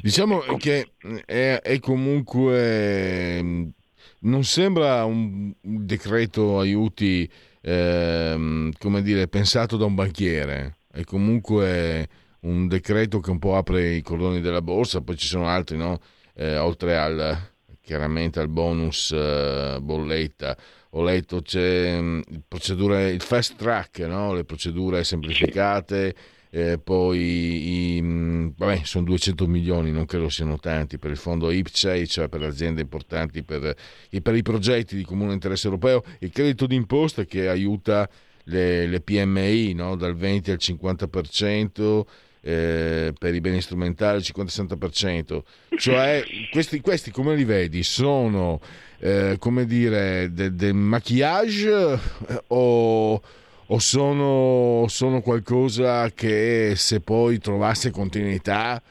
[0.01, 0.91] Diciamo che
[1.25, 3.73] è, è comunque
[4.21, 7.29] non sembra un decreto aiuti
[7.61, 12.07] ehm, come dire, pensato da un banchiere, è comunque
[12.41, 15.99] un decreto che un po' apre i cordoni della borsa, poi ci sono altri, no?
[16.35, 17.37] eh, oltre al,
[17.81, 20.57] chiaramente al bonus eh, bolletta.
[20.93, 24.33] Ho letto c'è mh, procedure, il fast track, no?
[24.33, 26.15] le procedure semplificate
[26.51, 31.51] eh, poi i, mh, vabbè, sono 200 milioni, non credo siano tanti per il fondo
[31.51, 33.75] IPCEI, cioè per le aziende importanti, per,
[34.21, 38.09] per i progetti di comune interesse europeo, il credito d'imposta che aiuta
[38.45, 39.95] le, le PMI no?
[39.95, 42.01] dal 20 al 50%.
[42.41, 45.41] Eh, per i beni strumentali il 50-60%,
[45.77, 47.83] cioè questi, questi come li vedi?
[47.83, 48.61] Sono
[48.99, 53.21] eh, come dire del de maquillage eh, o,
[53.71, 58.81] o sono, sono qualcosa che se poi trovasse continuità,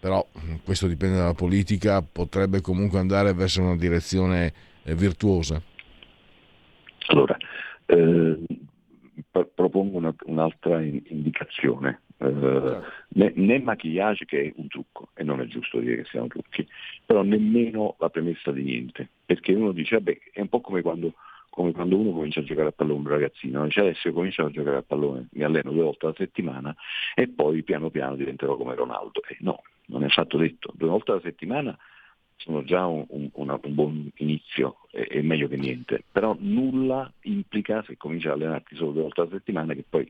[0.00, 0.26] però
[0.64, 4.52] questo dipende dalla politica, potrebbe comunque andare verso una direzione
[4.84, 5.62] eh, virtuosa?
[7.06, 7.36] Allora,
[7.86, 8.38] eh,
[9.54, 12.02] propongo una, un'altra indicazione.
[12.18, 16.26] Eh, né, né maquillage che è un trucco, e non è giusto dire che siano
[16.26, 16.66] trucchi,
[17.06, 21.14] però nemmeno la premessa di niente, perché uno dice, vabbè, è un po' come quando
[21.58, 24.50] come quando uno comincia a giocare a pallone, un ragazzino, dice adesso io comincio a
[24.50, 26.72] giocare a pallone, mi alleno due volte alla settimana
[27.16, 29.22] e poi piano piano diventerò come Ronaldo.
[29.26, 31.76] E no, non è affatto detto, due volte alla settimana
[32.36, 37.12] sono già un, un, una, un buon inizio, è, è, meglio che niente, però nulla
[37.22, 40.08] implica se cominci a allenarti solo due volte alla settimana che poi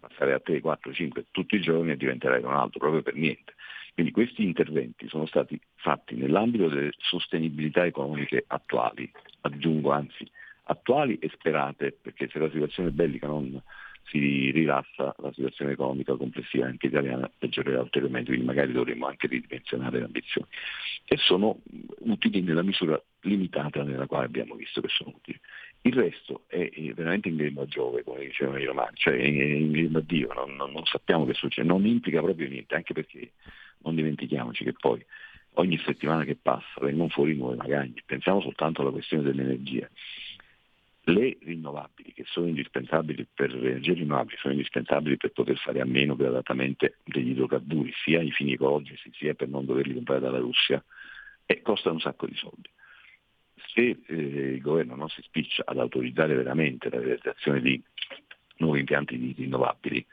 [0.00, 3.54] passare a 3, 4, 5 tutti i giorni e diventerai Ronaldo, proprio per niente.
[3.94, 9.08] Quindi questi interventi sono stati fatti nell'ambito delle sostenibilità economiche attuali,
[9.42, 10.28] aggiungo anzi
[10.68, 13.60] attuali e sperate, perché se la situazione bellica non
[14.10, 19.98] si rilassa, la situazione economica complessiva anche italiana peggiorerà ulteriormente, quindi magari dovremmo anche ridimensionare
[19.98, 20.46] le ambizioni.
[21.04, 21.60] E sono
[22.00, 25.38] utili nella misura limitata nella quale abbiamo visto che sono utili.
[25.82, 29.98] Il resto è veramente in grembo a Giove, come dicevano i romani, cioè in grembo
[29.98, 33.32] a Dio, non, non, non sappiamo che succede, non implica proprio niente, anche perché
[33.82, 35.04] non dimentichiamoci che poi
[35.54, 39.88] ogni settimana che passa vengono fuori nuove magagne, pensiamo soltanto alla questione dell'energia
[41.08, 45.84] le rinnovabili, che sono indispensabili per le energie rinnovabili, sono indispensabili per poter fare a
[45.84, 50.82] meno gradatamente degli idrocarburi, sia ai fini ecologici, sia per non doverli comprare dalla Russia,
[51.46, 52.68] e costano un sacco di soldi.
[53.74, 57.82] Se eh, il governo non si spiccia ad autorizzare veramente la realizzazione di
[58.58, 60.04] nuovi impianti di rinnovabili,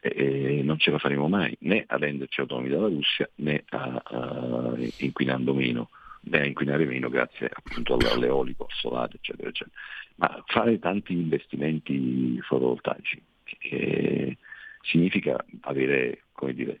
[0.00, 4.74] eh, non ce la faremo mai né a renderci autonomi dalla Russia né a, a
[4.98, 5.90] inquinando meno
[6.32, 9.76] a inquinare meno grazie appunto all'eolico, al solare, eccetera, eccetera.
[10.16, 13.22] Ma fare tanti investimenti fotovoltaici
[13.70, 14.36] eh,
[14.82, 16.80] significa avere, come dire,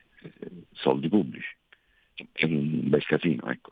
[0.72, 1.56] soldi pubblici.
[2.32, 3.70] È un bel casino, ecco.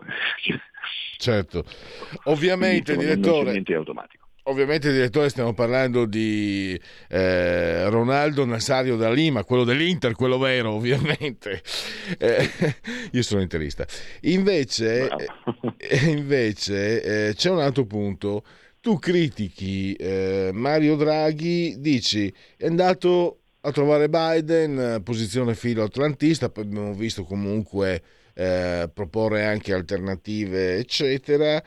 [1.19, 1.65] Certo.
[2.25, 3.63] Ovviamente, direttore...
[4.49, 11.61] Ovviamente, direttore, stiamo parlando di eh, Ronaldo Nasario da Lima, quello dell'Inter, quello vero, ovviamente.
[12.17, 12.49] Eh,
[13.13, 13.87] io sono interista.
[14.23, 15.11] Invece,
[15.77, 18.43] eh, invece eh, c'è un altro punto.
[18.81, 26.65] Tu critichi eh, Mario Draghi, dici è andato a trovare Biden, posizione filo atlantista, poi
[26.65, 31.63] abbiamo visto comunque eh, proporre anche alternative, eccetera.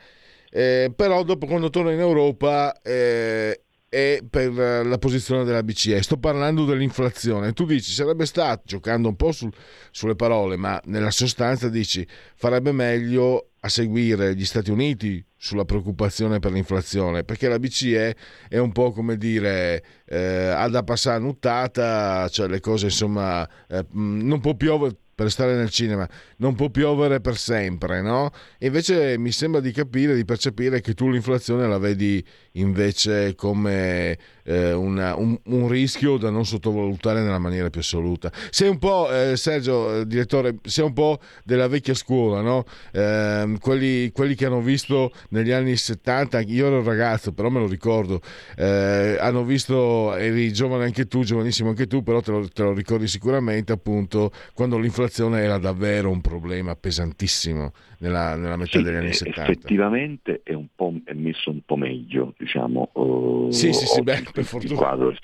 [0.54, 4.52] Eh, però dopo quando torna in Europa eh, è per
[4.86, 6.02] la posizione della BCE.
[6.02, 7.52] Sto parlando dell'inflazione.
[7.54, 9.50] Tu dici sarebbe stato, giocando un po' sul,
[9.90, 16.38] sulle parole, ma nella sostanza dici farebbe meglio a seguire gli Stati Uniti sulla preoccupazione
[16.38, 18.16] per l'inflazione, perché la BCE
[18.48, 23.84] è un po' come dire eh, ha da passare nuttata, cioè le cose insomma eh,
[23.90, 24.72] non può più
[25.14, 26.08] per stare nel cinema,
[26.38, 28.30] non può piovere per sempre, no?
[28.58, 34.18] E invece mi sembra di capire, di percepire che tu l'inflazione la vedi invece come
[34.44, 38.30] eh, una, un, un, rischio da non sottovalutare nella maniera più assoluta.
[38.50, 42.64] Sei un po', eh, Sergio, eh, direttore, sei un po' della vecchia scuola, no?
[42.92, 47.66] Ehm, quelli, quelli, che hanno visto negli anni 70, io ero ragazzo, però me lo
[47.66, 48.20] ricordo,
[48.56, 52.72] eh, hanno visto, eri giovane anche tu, giovanissimo anche tu, però te lo, te lo
[52.72, 57.72] ricordi sicuramente appunto quando l'inflazione era davvero un problema pesantissimo
[58.02, 59.42] nella, nella metà sì, degli anni 70.
[59.42, 62.90] Effettivamente è, un po', è messo un po' meglio, diciamo.
[62.94, 64.74] Uh, sì, sì, sì, beh, per fortuna.
[64.74, 65.14] Quadro,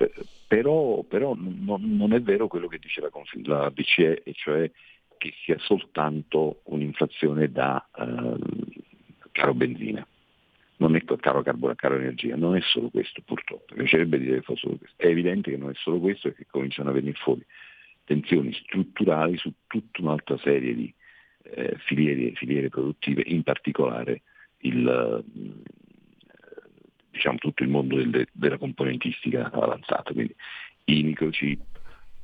[0.46, 3.10] però, però non, non, è vero quello che dice la,
[3.44, 4.70] la BCE, e cioè
[5.18, 8.38] che sia soltanto un'inflazione da uh,
[9.32, 10.06] caro benzina.
[10.80, 14.42] Non è caro carbone, caro energia, non è solo questo purtroppo, mi piacerebbe dire che
[14.42, 15.02] fosse solo questo.
[15.02, 17.44] È evidente che non è solo questo e che cominciano a venire fuori
[18.04, 20.94] tensioni strutturali su tutta un'altra serie di
[21.50, 24.22] eh, filiere, filiere, produttive, in particolare
[24.58, 25.62] il, eh,
[27.10, 30.34] diciamo, tutto il mondo del, della componentistica avanzata, quindi
[30.84, 31.60] i microchip,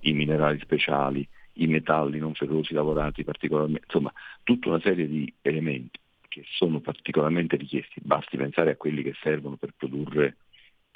[0.00, 4.12] i minerali speciali, i metalli non ferrosi lavorati particolarmente, insomma
[4.42, 5.98] tutta una serie di elementi
[6.28, 10.36] che sono particolarmente richiesti, basti pensare a quelli che servono per produrre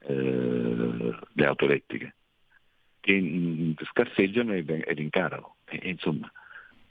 [0.01, 0.15] eh,
[1.33, 2.15] le auto elettriche,
[2.99, 5.57] che mh, scarseggiano e, e rincarano.
[5.67, 6.31] E, insomma,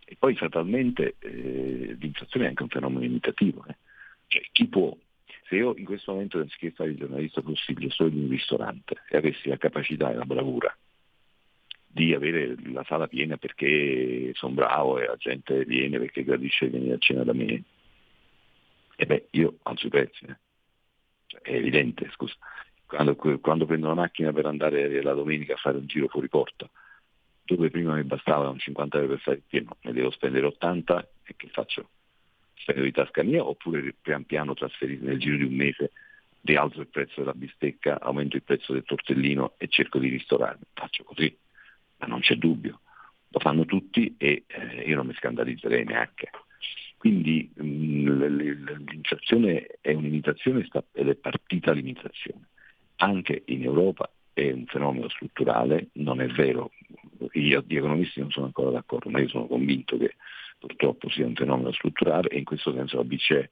[0.10, 3.66] e poi fatalmente eh, l'inflazione è anche un fenomeno imitativo.
[3.68, 3.76] Eh.
[4.28, 4.96] Cioè, chi può,
[5.48, 9.18] se io in questo momento anziché fare il giornalista possibile sono in un ristorante e
[9.18, 10.76] avessi la capacità e la bravura
[11.86, 16.94] di avere la sala piena perché sono bravo e la gente viene perché gradisce venire
[16.94, 17.64] a cena da me,
[18.96, 20.26] e beh, io alzo i prezzi.
[20.26, 20.38] Eh.
[21.28, 22.36] Cioè, è evidente, scusa.
[22.86, 26.70] Quando, quando prendo la macchina per andare la domenica a fare un giro fuori porta,
[27.56, 31.34] dove prima mi bastavano 50 euro per fare il pieno, ne devo spendere 80 e
[31.36, 31.90] che faccio?
[32.56, 35.92] Spendo di tasca mia oppure pian piano trasferito nel giro di un mese
[36.42, 40.64] rialzo il prezzo della bistecca, aumento il prezzo del tortellino e cerco di ristorarmi.
[40.74, 41.36] Faccio così,
[41.98, 42.82] ma non c'è dubbio.
[43.30, 46.30] Lo fanno tutti e eh, io non mi scandalizzerei neanche.
[46.98, 48.24] Quindi mm,
[48.88, 52.48] l'inflazione è un'imitazione ed è partita l'imitazione.
[52.98, 56.72] Anche in Europa è un fenomeno strutturale, non è vero,
[57.34, 60.16] io di economisti non sono ancora d'accordo, ma io sono convinto che
[60.60, 63.50] purtroppo sia un fenomeno strutturale e in questo senso la BCE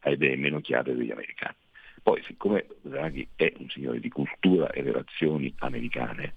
[0.00, 1.56] ha idee meno chiare degli americani.
[2.02, 6.34] Poi siccome Draghi è un signore di cultura e relazioni americane,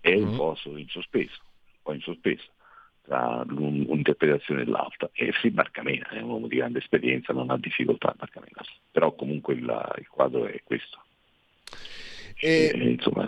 [0.00, 0.36] è un mm.
[0.36, 2.50] po' in sospeso, un po' in sospeso
[3.02, 7.58] tra un'interpretazione e l'altra e si barcamena, è un uomo di grande esperienza, non ha
[7.58, 11.02] difficoltà a barcamenarsi, però comunque il, il quadro è questo.
[12.36, 13.26] E, e, insomma,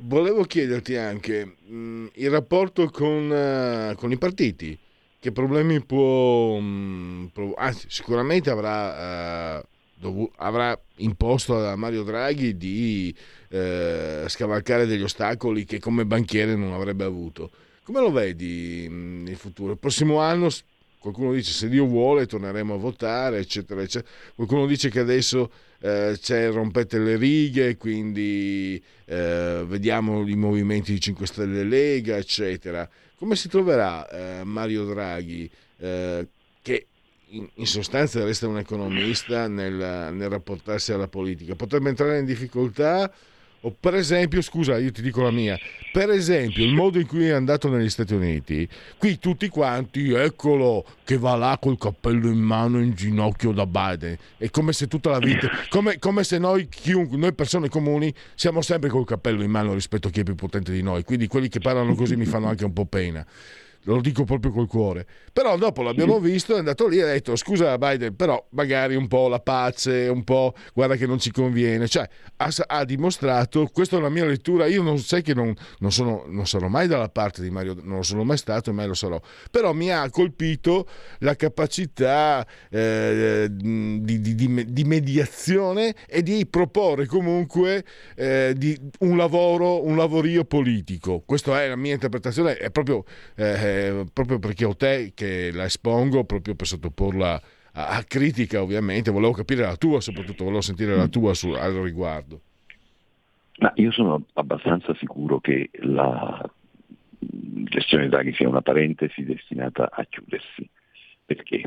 [0.00, 4.78] volevo chiederti anche mh, mm, il rapporto con, uh, con, i partiti,
[5.18, 12.02] che problemi può, mh, mm, prov- anzi sicuramente avrà, uh, dovu- avrà, imposto a Mario
[12.02, 13.14] Draghi di
[13.50, 17.50] uh, scavalcare degli ostacoli che come banchiere non avrebbe avuto.
[17.82, 19.72] Come lo vedi mh, mm, nel futuro?
[19.72, 20.48] Il prossimo anno
[20.98, 24.10] qualcuno dice se Dio vuole torneremo a votare, eccetera, eccetera.
[24.34, 31.00] Qualcuno dice che adesso eh, c'è rompete le righe, quindi eh, vediamo i movimenti di
[31.00, 32.88] 5 Stelle Lega, eccetera.
[33.16, 36.26] Come si troverà eh, Mario Draghi, eh,
[36.62, 36.86] che
[37.30, 41.54] in, in, sostanza resta un economista nel, nel rapportarsi alla politica?
[41.54, 43.12] Potrebbe entrare in difficoltà?
[43.62, 45.58] O per esempio, scusa, io ti dico la mia,
[45.90, 50.84] per esempio il modo in cui è andato negli Stati Uniti, qui tutti quanti, eccolo
[51.02, 55.10] che va là col cappello in mano in ginocchio da Biden, è come se tutta
[55.10, 59.50] la vita, come, come se noi, chiunque, noi persone comuni siamo sempre col cappello in
[59.50, 62.26] mano rispetto a chi è più potente di noi, quindi quelli che parlano così mi
[62.26, 63.26] fanno anche un po' pena
[63.94, 65.06] lo dico proprio col cuore.
[65.32, 69.08] Però dopo l'abbiamo visto, è andato lì e ha detto scusa Biden, però magari un
[69.08, 71.88] po' la pace, un po' guarda che non ci conviene.
[71.88, 75.92] Cioè ha, ha dimostrato, questa è una mia lettura, io non sai che non, non,
[75.92, 78.86] sono, non sarò mai dalla parte di Mario, non lo sono mai stato e mai
[78.86, 79.20] lo sarò,
[79.50, 80.86] però mi ha colpito
[81.20, 87.84] la capacità eh, di, di, di, di, mediazione e di proporre comunque
[88.16, 91.22] eh, un lavoro, un lavorio politico.
[91.24, 93.04] Questa è la mia interpretazione, è proprio...
[93.78, 97.40] Eh, proprio perché ho te che la espongo, proprio per sottoporla
[97.72, 101.74] a, a, critica ovviamente, volevo capire la tua, soprattutto volevo sentire la tua su, al
[101.74, 102.40] riguardo.
[103.58, 106.48] Ma io sono abbastanza sicuro che la
[107.18, 110.68] gestione Draghi sia una parentesi destinata a chiudersi.
[111.24, 111.62] Perché?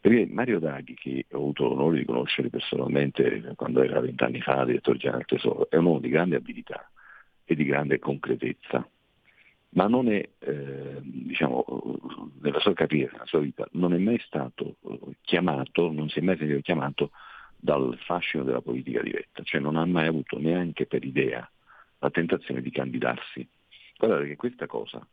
[0.00, 4.98] Perché Mario Draghi, che ho avuto l'onore di conoscere personalmente quando era vent'anni fa direttore
[4.98, 6.90] generale del Tesoro, è un uomo di grande abilità
[7.44, 8.86] e di grande concretezza
[9.70, 11.64] ma non è, eh, diciamo,
[12.40, 16.22] nella sua carriera, nella sua vita, non è mai stato eh, chiamato, non si è
[16.22, 17.10] mai sentito chiamato
[17.56, 21.48] dal fascino della politica diretta, cioè non ha mai avuto neanche per idea
[21.98, 23.46] la tentazione di candidarsi.
[23.96, 25.06] Guardate che questa cosa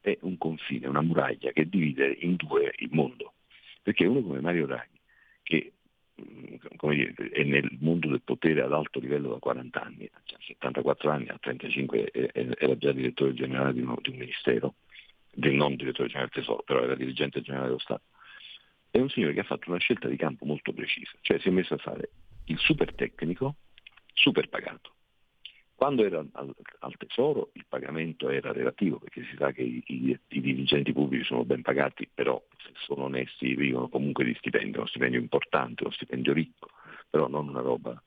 [0.00, 3.34] è un confine, una muraglia che divide in due il mondo,
[3.82, 5.00] perché uno come Mario Draghi,
[5.42, 5.72] che
[6.16, 11.28] dire, è nel mondo del potere ad alto livello da 40 anni, a 74 anni,
[11.28, 14.74] a 35 era già direttore generale di un, di un ministero,
[15.30, 18.04] del non direttore generale del Tesoro, però era dirigente generale dello Stato,
[18.90, 21.50] è un signore che ha fatto una scelta di campo molto precisa, cioè si è
[21.50, 22.10] messo a fare
[22.44, 23.56] il super tecnico,
[24.12, 24.92] super pagato.
[25.84, 30.18] Quando era al, al tesoro il pagamento era relativo, perché si sa che i, i,
[30.28, 34.88] i, dirigenti pubblici sono ben pagati, però se sono onesti vivono comunque di stipendio, uno
[34.88, 36.68] stipendio importante, uno stipendio ricco,
[37.10, 38.02] però non una roba.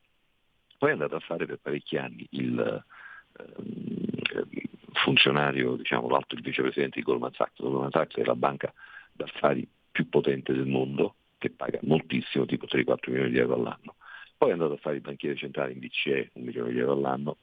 [0.76, 2.84] Poi è andato a fare per parecchi anni il
[3.38, 7.60] eh, funzionario, diciamo, l'alto il vicepresidente di Goldman Sachs.
[7.60, 8.74] Goldman Sachs è la banca
[9.12, 13.94] d'affari più potente del mondo, che paga moltissimo, tipo 3-4 milioni di euro all'anno.
[14.36, 17.36] Poi è andato a fare il banchiere centrale in BCE, un milione di euro all'anno,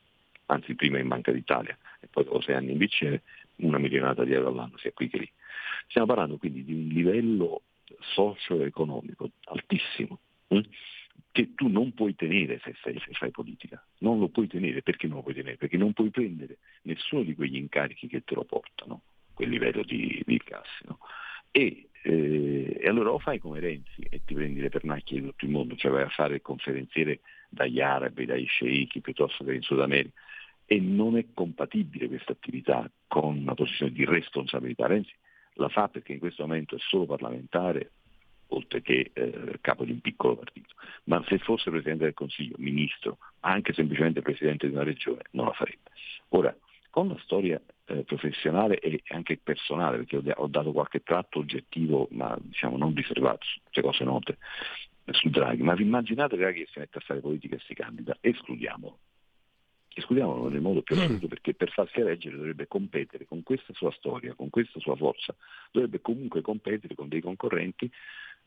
[0.47, 3.21] anzi prima in Banca d'Italia e poi dopo sei anni in BCE,
[3.57, 5.31] una milionata di euro all'anno, sia qui che lì.
[5.87, 7.61] Stiamo parlando quindi di un livello
[7.99, 10.59] socio-economico altissimo, hm?
[11.31, 13.83] che tu non puoi tenere se, sei, se, fai politica.
[13.99, 15.57] Non lo puoi tenere, perché non lo puoi tenere?
[15.57, 19.01] Perché non puoi prendere nessuno di quegli incarichi che te lo portano,
[19.33, 20.85] quel livello di, di classi.
[20.85, 20.99] No?
[21.51, 25.45] E eh, e allora o fai come Renzi e ti prendi le pernacchie di tutto
[25.45, 29.63] il mondo, cioè vai a fare il conferenziere dagli arabi, dai sceicchi piuttosto che in
[29.63, 30.13] Sud America,
[30.65, 34.87] e non è compatibile questa attività con una posizione di responsabilità.
[34.87, 35.13] Renzi
[35.53, 37.91] la fa perché in questo momento è solo parlamentare,
[38.47, 40.73] oltre che eh, capo di un piccolo partito,
[41.05, 45.53] ma se fosse Presidente del Consiglio, Ministro, anche semplicemente Presidente di una regione, non la
[45.53, 45.91] farebbe.
[46.29, 46.55] Ora,
[46.89, 52.37] con la storia eh, professionale e anche personale, perché ho, dato qualche tratto oggettivo, ma
[52.39, 54.37] diciamo non riservato, queste cose note,
[55.11, 58.17] su Draghi, ma vi immaginate Draghi che si mette a fare politica e si candida?
[58.21, 58.97] Escludiamolo.
[59.97, 64.33] Escludiamolo nel modo più assoluto perché per farsi eleggere dovrebbe competere con questa sua storia,
[64.33, 65.33] con questa sua forza,
[65.71, 67.89] dovrebbe comunque competere con dei concorrenti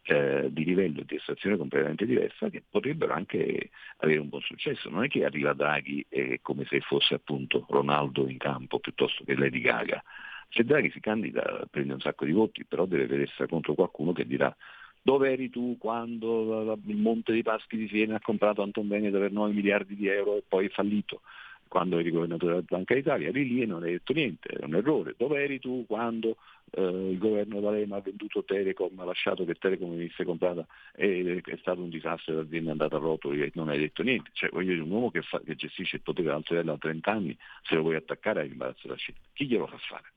[0.02, 4.90] eh, di livello di estrazione completamente diversa che potrebbero anche avere un buon successo.
[4.90, 9.34] Non è che arriva Draghi e come se fosse appunto Ronaldo in campo piuttosto che
[9.34, 10.02] Lady Gaga.
[10.50, 14.26] Se Draghi si candida prende un sacco di voti, però deve essere contro qualcuno che
[14.26, 14.54] dirà
[15.02, 19.32] dove eri tu quando il Monte dei Paschi di Siena ha comprato Anton Veneto per
[19.32, 21.20] 9 miliardi di euro e poi è fallito?
[21.68, 25.14] quando eri governatore della Banca d'Italia, lì e non hai detto niente, è un errore.
[25.16, 26.36] Dove eri tu quando
[26.70, 31.56] eh, il governo D'Alema ha venduto Telecom, ha lasciato che Telecom venisse comprata e è
[31.58, 34.30] stato un disastro, l'azienda è andata a rotoli e non hai detto niente.
[34.32, 37.10] Cioè, voglio dire, un uomo che, fa, che gestisce il potere alto livello da 30
[37.12, 39.20] anni, se lo vuoi attaccare hai l'imbarazzo della scelta.
[39.32, 40.12] Chi glielo fa fare?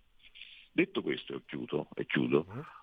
[0.72, 2.81] Detto questo, e chiudo, e chiudo uh-huh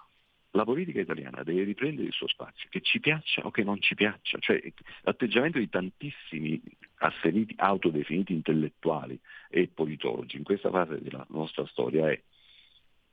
[0.59, 3.95] la politica italiana deve riprendere il suo spazio, che ci piaccia o che non ci
[3.95, 4.61] piaccia, cioè
[5.03, 6.61] l'atteggiamento di tantissimi
[6.97, 12.21] asseriti, autodefiniti intellettuali e politologi in questa fase della nostra storia è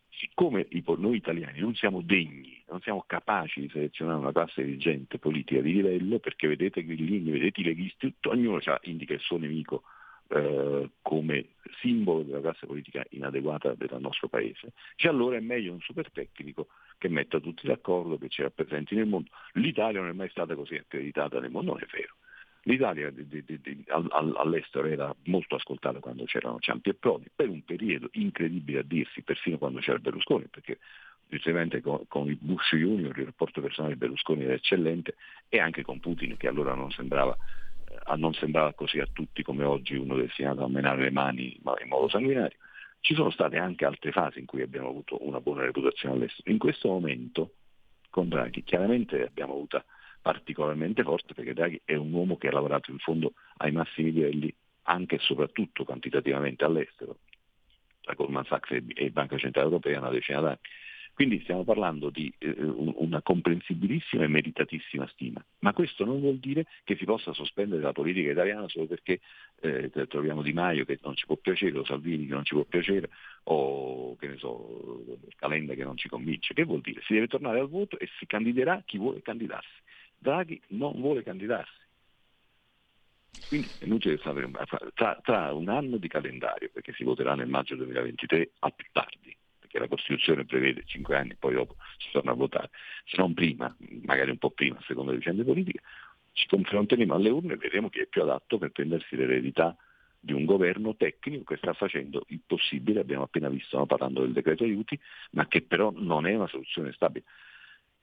[0.09, 0.67] siccome
[0.97, 5.73] noi italiani non siamo degni, non siamo capaci di selezionare una classe dirigente politica di
[5.73, 9.83] livello, perché vedete Grillini, vedete i leghisti, tutto, ognuno indica il suo nemico
[10.29, 11.45] eh, come
[11.81, 16.67] simbolo della classe politica inadeguata del nostro paese, che allora è meglio un super tecnico
[16.97, 19.29] che metta tutti d'accordo, che ci rappresenti nel mondo.
[19.53, 22.15] L'Italia non è mai stata così accreditata nel mondo, non è vero.
[22.67, 27.63] L'Italia di, di, di, all'estero era molto ascoltata quando c'erano Ciampi e Prodi, per un
[27.63, 30.79] periodo incredibile a dirsi, perfino quando c'era Berlusconi, perché
[31.27, 35.15] giustamente con, con i Bush Junior il rapporto personale di Berlusconi era eccellente
[35.47, 37.37] e anche con Putin che allora non sembrava
[38.15, 41.89] non sembrava così a tutti come oggi uno destinato a menare le mani ma in
[41.89, 42.57] modo sanguinario.
[42.99, 46.51] Ci sono state anche altre fasi in cui abbiamo avuto una buona reputazione all'estero.
[46.51, 47.53] In questo momento
[48.09, 49.83] con Draghi chiaramente abbiamo avuta
[50.21, 54.53] particolarmente forte perché Draghi è un uomo che ha lavorato in fondo ai massimi livelli
[54.83, 57.17] anche e soprattutto quantitativamente all'estero,
[58.01, 60.59] tra Goldman Sachs e Banca Centrale Europea una decina d'anni
[61.15, 66.65] quindi stiamo parlando di eh, una comprensibilissima e meritatissima stima, ma questo non vuol dire
[66.83, 69.21] che si possa sospendere la politica italiana solo perché
[69.61, 72.65] eh, troviamo Di Maio che non ci può piacere, o Salvini che non ci può
[72.65, 73.09] piacere,
[73.43, 75.05] o che ne so,
[75.37, 76.53] Calenda che non ci convince.
[76.53, 77.01] Che vuol dire?
[77.05, 79.81] Si deve tornare al voto e si candiderà chi vuole candidarsi.
[80.17, 81.83] Draghi non vuole candidarsi.
[83.47, 84.51] Quindi è inutile sapere,
[84.93, 89.33] tra, tra un anno di calendario, perché si voterà nel maggio 2023 a più tardi,
[89.75, 92.69] che la Costituzione prevede 5 anni, poi dopo si torna a votare,
[93.03, 95.81] se non prima, magari un po' prima, secondo le vicende politiche,
[96.31, 99.75] ci confronteremo alle urne e vedremo chi è più adatto per prendersi l'eredità
[100.17, 104.31] di un governo tecnico che sta facendo il possibile, abbiamo appena visto, stiamo parlando del
[104.31, 104.99] decreto aiuti,
[105.31, 107.25] ma che però non è una soluzione stabile.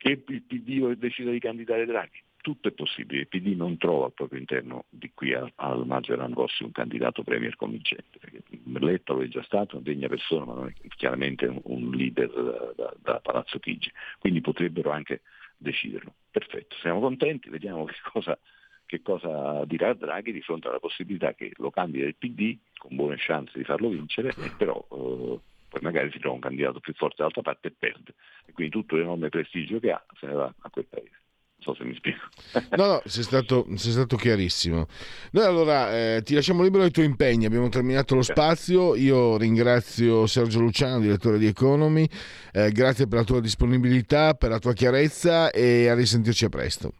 [0.02, 4.12] Che il PD decida di candidare Draghi, tutto è possibile, il PD non trova al
[4.12, 9.20] proprio interno di qui al, al maggio dell'anno prossimo un candidato premier convincente, perché Letto
[9.20, 13.60] è già stato, una degna persona, ma non è chiaramente un, leader da, da, Palazzo
[13.60, 15.20] Chigi, quindi potrebbero anche
[15.56, 16.12] deciderlo.
[16.32, 18.36] Perfetto, siamo contenti, vediamo che cosa,
[18.84, 23.14] che cosa dirà Draghi di fronte alla possibilità che lo cambia il PD con buone
[23.18, 27.40] chance di farlo vincere, però eh, poi magari si trova un candidato più forte dall'altra
[27.40, 28.14] parte e perde.
[28.44, 31.20] E quindi tutto l'enorme prestigio che ha se ne va a quel paese
[31.62, 32.18] so se mi spiego.
[32.76, 34.86] no, no, sei stato, sei stato chiarissimo.
[35.30, 40.26] Noi allora eh, ti lasciamo libero ai tuoi impegni, abbiamo terminato lo spazio, io ringrazio
[40.26, 42.04] Sergio Luciano, direttore di Economy,
[42.52, 46.92] eh, grazie per la tua disponibilità, per la tua chiarezza e a risentirci a presto.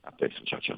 [0.00, 0.76] A presto, ciao ciao.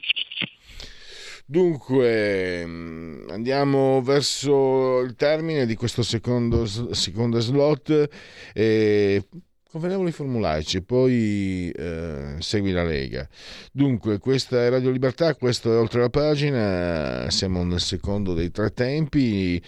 [1.47, 8.09] Dunque, mm, andiamo verso il termine di questo secondo, secondo slot.
[8.55, 9.29] E
[9.75, 13.29] convenevoli formulaici, poi eh, segui la Lega.
[13.73, 18.71] Dunque, questa è Radio Libertà, questo è Oltre la Pagina, siamo nel secondo dei tre
[18.71, 19.61] tempi,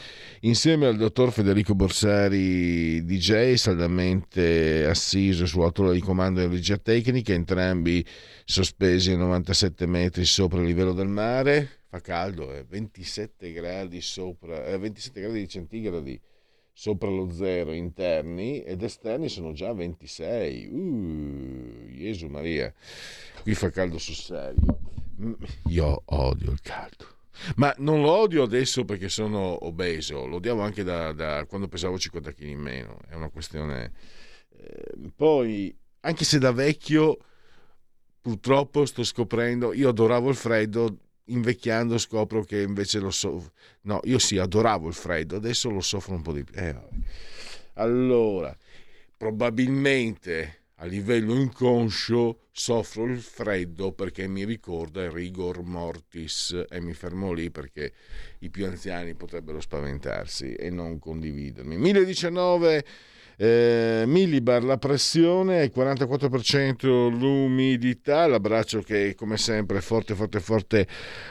[0.42, 8.06] insieme al dottor Federico Borsari, DJ, saldamente assiso sull'autola di comando di regia tecnica, entrambi
[8.44, 14.66] sospesi a 97 metri sopra il livello del mare, fa caldo, eh, 27 gradi sopra,
[14.66, 16.20] eh, 27 gradi centigradi
[16.78, 20.66] sopra lo zero interni ed esterni sono già 26.
[20.66, 22.72] Uh, Gesù Maria,
[23.42, 24.78] qui fa caldo sul serio.
[25.68, 27.14] Io odio il caldo.
[27.56, 31.98] Ma non lo odio adesso perché sono obeso, lo odiavo anche da, da quando pesavo
[31.98, 32.98] 50 kg in meno.
[33.08, 33.92] È una questione.
[34.50, 37.16] Eh, poi, anche se da vecchio,
[38.20, 43.52] purtroppo sto scoprendo, io adoravo il freddo, invecchiando scopro che invece lo so.
[43.82, 46.58] No, io sì, adoravo il freddo, adesso lo soffro un po' di più.
[46.58, 46.74] Eh,
[47.74, 48.56] allora,
[49.16, 56.92] probabilmente a livello inconscio soffro il freddo perché mi ricorda il rigor mortis e mi
[56.92, 57.92] fermo lì perché
[58.40, 61.78] i più anziani potrebbero spaventarsi e non condividermi.
[61.78, 62.84] 1019
[63.36, 70.86] eh, millibar la pressione, il 44% l'umidità, l'abbraccio che come sempre è forte forte forte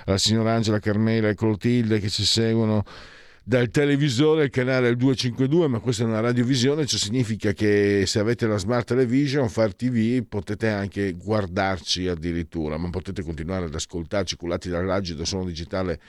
[0.06, 2.84] alla signora Angela Carmela e Clotilde che ci seguono
[3.48, 8.06] dal televisore il canale è il 252 ma questa è una radiovisione ciò significa che
[8.08, 13.76] se avete la smart television Fire TV potete anche guardarci addirittura ma potete continuare ad
[13.76, 16.00] ascoltarci cullati dall'agido suono digitale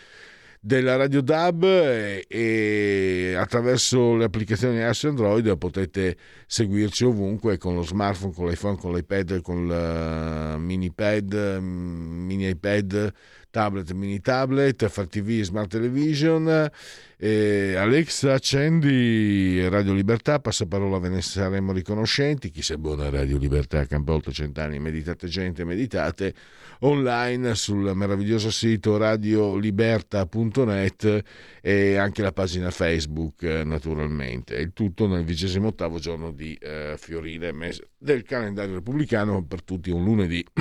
[0.66, 7.76] della Radio DAB e, e attraverso le applicazioni iOS e Android potete seguirci ovunque con
[7.76, 13.12] lo smartphone, con l'iPhone, con l'iPad, con il mini pad, mini iPad,
[13.48, 16.68] tablet, mini tablet, Far TV, Smart Television.
[17.16, 22.50] Eh, Alexa, accendi Radio Libertà, passaparola ve ne saremo riconoscenti.
[22.50, 26.34] Chi sei buona Radio Libertà, Campolto Cent'anni, meditate gente, meditate
[26.80, 31.22] online sul meraviglioso sito radioliberta.net
[31.60, 34.56] e anche la pagina Facebook eh, naturalmente.
[34.56, 40.04] Il tutto nel 28 giorno di eh, Fiorile, mese del calendario repubblicano per tutti un
[40.04, 40.44] lunedì.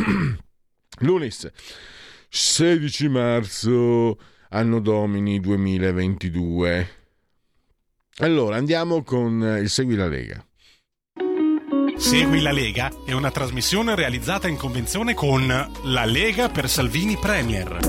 [1.00, 1.50] Lunis
[2.30, 4.18] 16 marzo,
[4.50, 6.88] anno domini 2022.
[8.20, 10.45] Allora andiamo con il Segui la Lega.
[12.06, 17.80] Segui la Lega è una trasmissione realizzata in convenzione con La Lega per Salvini Premier.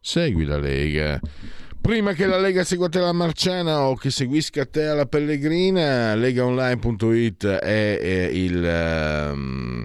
[0.00, 1.20] Segui la Lega.
[1.80, 7.46] Prima che la Lega segua te la Marciana o che seguisca te alla Pellegrina, legaonline.it
[7.46, 9.30] è, è il...
[9.32, 9.84] Um,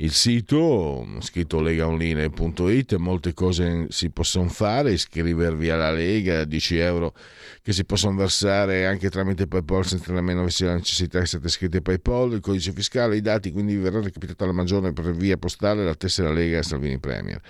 [0.00, 7.14] il sito scritto legaonline.it molte cose si possono fare iscrivervi alla Lega 10 euro
[7.62, 11.78] che si possono versare anche tramite Paypal senza nemmeno sia la necessità che siate iscritti
[11.78, 15.38] a Paypal il codice fiscale, i dati quindi vi verrà recapitata la maggiore per via
[15.38, 17.40] postale la tessera Lega Salvini Premier.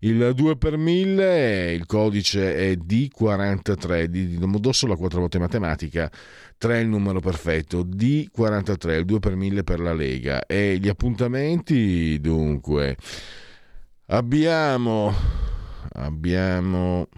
[0.00, 6.10] Il 2 per 1000 il codice è D43 di Domodossola 4 volte matematica
[6.58, 10.46] 3 il numero perfetto, D43, il 2 per 1000 per la Lega.
[10.46, 12.96] E gli appuntamenti, dunque,
[14.06, 15.12] abbiamo,
[15.92, 17.08] abbiamo,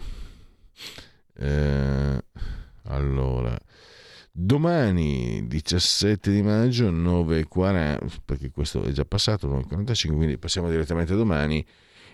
[1.37, 2.25] eh,
[2.85, 3.59] allora,
[4.33, 11.65] domani 17 di maggio 9.40, perché questo è già passato, 9.45, quindi passiamo direttamente domani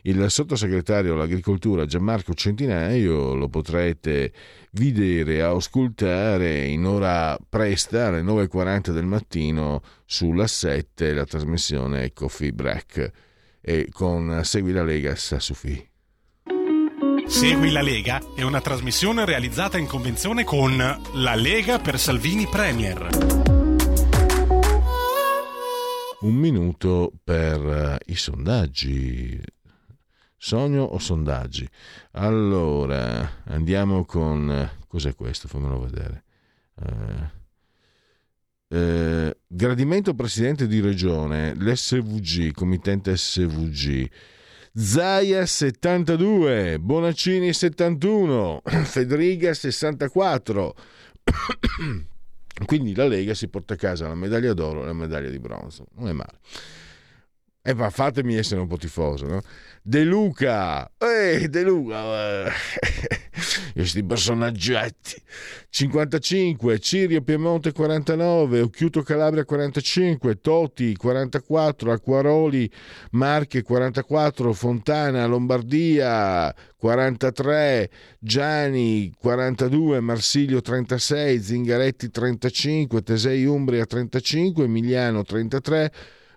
[0.03, 4.33] il sottosegretario all'agricoltura Gianmarco Centinaio lo potrete
[4.73, 13.11] vedere, ascoltare in ora presta alle 9.40 del mattino sulla 7 la trasmissione Coffee Break
[13.61, 15.91] e con Segui la Lega Sassufi.
[17.27, 23.09] Segui la Lega è una trasmissione realizzata in convenzione con La Lega per Salvini Premier.
[26.21, 29.41] Un minuto per uh, i sondaggi.
[30.45, 31.65] Sogno o sondaggi?
[32.15, 34.71] Allora, andiamo con...
[34.89, 35.47] Cos'è questo?
[35.47, 36.25] Fammelo vedere.
[36.75, 37.31] Uh,
[38.77, 44.11] eh, gradimento presidente di regione, l'SVG, committente SVG.
[44.75, 50.75] Zaia 72, Bonaccini 71, Federiga 64.
[52.67, 55.87] Quindi la Lega si porta a casa la medaglia d'oro e la medaglia di bronzo.
[55.95, 56.41] Non è male.
[57.65, 59.41] E va, fatemi essere un po' tifoso, no?
[59.83, 62.51] De Luca, ehi, De Luca,
[63.73, 65.23] questi personaggetti.
[65.69, 72.69] 55, Cirio Piemonte 49, Occhiuto Calabria 45, Toti 44, Acquaroli
[73.13, 85.23] Marche 44, Fontana Lombardia 43, Gianni 42, Marsilio 36, Zingaretti 35, Tesei Umbria 35, Emiliano
[85.23, 85.93] 33,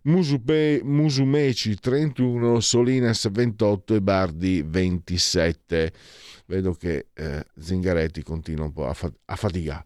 [0.06, 5.94] Musupe, Musumeci 31, Solinas 28 e Bardi 27.
[6.48, 9.86] Vedo che eh, Zingaretti continua un po' a, fa- a faticare.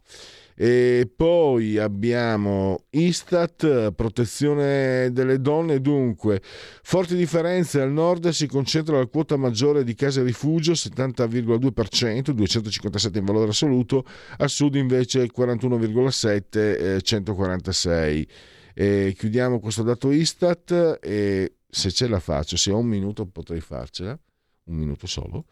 [0.62, 6.42] E poi abbiamo Istat, protezione delle donne, dunque
[6.82, 13.24] forti differenze al nord si concentra la quota maggiore di case rifugio 70,2%, 257 in
[13.24, 14.04] valore assoluto,
[14.36, 18.28] al sud invece 41,7, eh, 146.
[18.74, 23.60] E chiudiamo questo dato Istat e se ce la faccio, se ho un minuto potrei
[23.60, 24.18] farcela,
[24.64, 25.46] un minuto solo.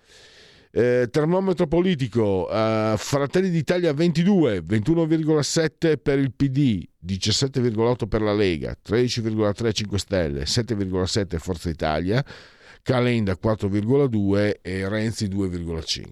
[0.70, 8.76] Eh, termometro politico, eh, Fratelli d'Italia 22, 21,7 per il PD, 17,8 per la Lega,
[8.80, 12.22] 13,3 5 Stelle, 7,7 Forza Italia,
[12.82, 16.02] Calenda 4,2 e Renzi 2,5.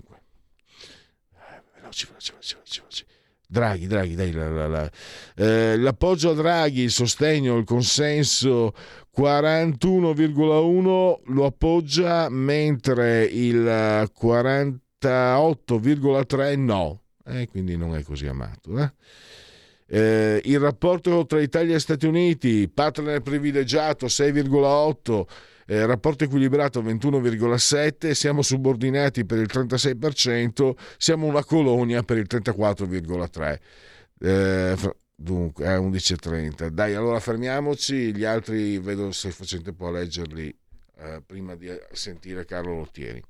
[1.35, 3.05] Eh, veloci, veloci, veloci, veloci.
[3.47, 4.90] Draghi, Draghi, dai, la, la, la.
[5.36, 8.74] Eh, l'appoggio a Draghi, il sostegno, il consenso
[9.16, 18.76] 41,1 lo appoggia mentre il 48,3 no, eh, quindi non è così amato.
[18.78, 18.92] Eh?
[19.88, 25.24] Eh, il rapporto tra Italia e Stati Uniti, partner privilegiato 6,8
[25.67, 33.59] eh, rapporto equilibrato 21,7, siamo subordinati per il 36%, siamo una colonia per il 34,3%.
[34.19, 34.77] Eh,
[35.14, 36.69] dunque, è 11.30.
[36.69, 40.57] Dai, allora fermiamoci, gli altri vedo se tempo a leggerli
[40.99, 43.23] eh, prima di sentire Carlo Lottieri.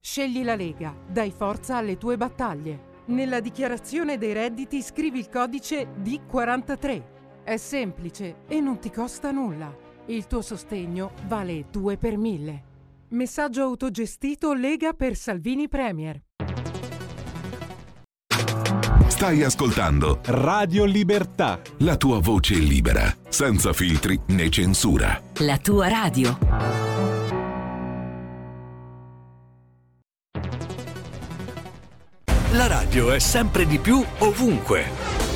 [0.00, 2.90] Scegli la Lega, dai forza alle tue battaglie.
[3.06, 7.11] Nella dichiarazione dei redditi scrivi il codice D43
[7.44, 9.74] è semplice e non ti costa nulla.
[10.06, 12.62] Il tuo sostegno vale 2 per 1000.
[13.08, 16.20] Messaggio autogestito Lega per Salvini Premier.
[19.06, 21.60] Stai ascoltando Radio Libertà.
[21.78, 25.20] La tua voce libera, senza filtri né censura.
[25.38, 26.38] La tua radio.
[32.52, 35.21] La radio è sempre di più ovunque.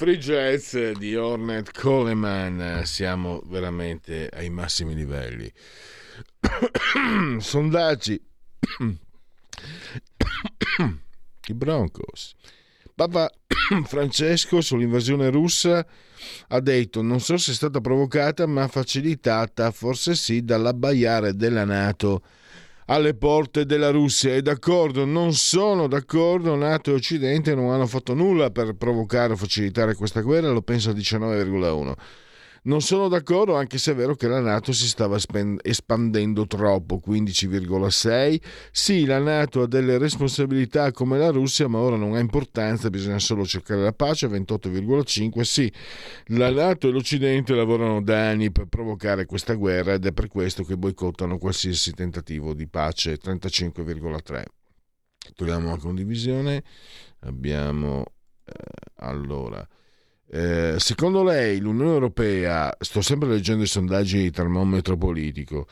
[0.00, 5.52] Free jazz di Ornette Coleman, siamo veramente ai massimi livelli.
[7.38, 8.18] Sondaggi.
[11.48, 12.32] I Broncos.
[12.94, 13.30] Papa
[13.84, 15.86] Francesco sull'invasione russa
[16.48, 22.22] ha detto non so se è stata provocata ma facilitata forse sì dall'abbaiare della Nato
[22.90, 24.34] alle porte della Russia.
[24.34, 29.36] È d'accordo, non sono d'accordo, Nato e Occidente non hanno fatto nulla per provocare o
[29.36, 31.92] facilitare questa guerra, lo penso al 19,1.
[32.62, 35.16] Non sono d'accordo, anche se è vero che la Nato si stava
[35.62, 38.40] espandendo troppo, 15,6.
[38.70, 43.18] Sì, la Nato ha delle responsabilità come la Russia, ma ora non ha importanza, bisogna
[43.18, 45.40] solo cercare la pace, 28,5.
[45.40, 45.72] Sì,
[46.26, 50.62] la Nato e l'Occidente lavorano da anni per provocare questa guerra ed è per questo
[50.62, 54.44] che boicottano qualsiasi tentativo di pace, 35,3.
[55.34, 56.62] Togliamo la condivisione,
[57.20, 58.04] abbiamo...
[58.44, 58.52] Eh,
[58.96, 59.66] allora...
[60.32, 65.66] Eh, secondo lei l'Unione Europea, sto sempre leggendo i sondaggi di termometro politico,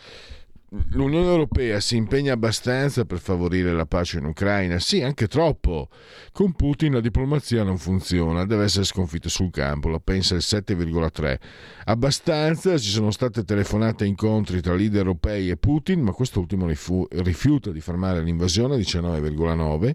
[0.91, 4.79] l'Unione Europea si impegna abbastanza per favorire la pace in Ucraina?
[4.79, 5.89] Sì, anche troppo.
[6.33, 11.39] Con Putin la diplomazia non funziona, deve essere sconfitta sul campo, lo pensa il 7,3.
[11.85, 17.71] Abbastanza, ci sono state telefonate e incontri tra leader europei e Putin, ma quest'ultimo rifiuta
[17.71, 19.93] di fermare l'invasione, 19,9.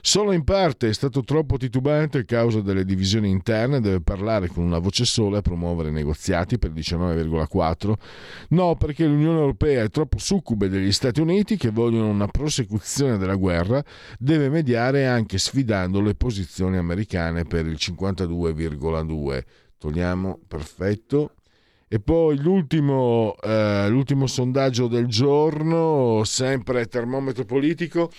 [0.00, 4.62] Solo in parte è stato troppo titubante a causa delle divisioni interne, deve parlare con
[4.62, 7.92] una voce sola e promuovere negoziati per 19,4.
[8.50, 13.34] No, perché l'Unione Europea è troppo succube degli Stati Uniti che vogliono una prosecuzione della
[13.34, 13.82] guerra,
[14.18, 19.42] deve mediare anche sfidando le posizioni americane per il 52,2.
[19.78, 21.32] Togliamo, perfetto.
[21.88, 28.10] E poi l'ultimo, eh, l'ultimo, sondaggio del giorno, sempre termometro politico.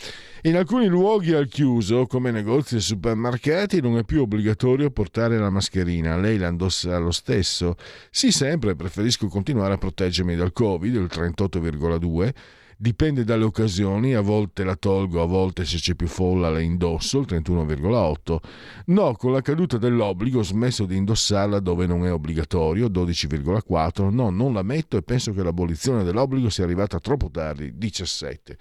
[0.44, 5.50] In alcuni luoghi al chiuso, come negozi e supermercati, non è più obbligatorio portare la
[5.50, 6.16] mascherina.
[6.16, 7.76] Lei la indossa lo stesso?
[8.10, 12.34] Sì, sempre, preferisco continuare a proteggermi dal Covid, il 38,2
[12.78, 17.20] dipende dalle occasioni, a volte la tolgo, a volte se c'è più folla la indosso,
[17.20, 18.38] il 31,8.
[18.86, 24.10] No, con la caduta dell'obbligo ho smesso di indossarla dove non è obbligatorio, 12,4.
[24.12, 28.58] No, non la metto e penso che l'abolizione dell'obbligo sia arrivata troppo tardi, 17.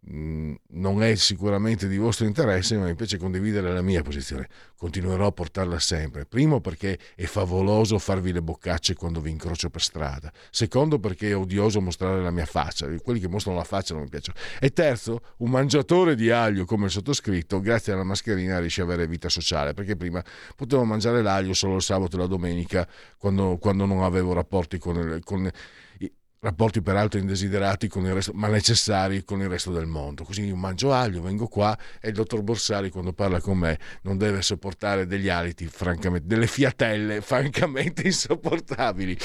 [0.00, 4.48] Mh, non è sicuramente di vostro interesse, ma mi piace condividere la mia posizione.
[4.76, 6.24] Continuerò a portarla sempre.
[6.24, 10.32] Primo perché è favoloso farvi le boccacce quando vi incrocio per strada.
[10.50, 12.86] Secondo perché è odioso mostrare la mia faccia.
[13.02, 14.38] Quelli che mostrano la faccia non mi piacciono.
[14.60, 19.06] E terzo, un mangiatore di aglio come il sottoscritto, grazie alla mascherina riesce ad avere
[19.06, 20.22] vita sociale, perché prima
[20.54, 22.86] potevo mangiare l'aglio solo il sabato e la domenica
[23.16, 25.50] quando, quando non avevo rapporti con, con
[26.40, 30.24] rapporti peraltro indesiderati resto, ma necessari con il resto del mondo.
[30.24, 34.16] Così io mangio aglio, vengo qua e il dottor Borsari quando parla con me non
[34.16, 39.16] deve sopportare degli aliti, francamente, delle fiatelle francamente insopportabili.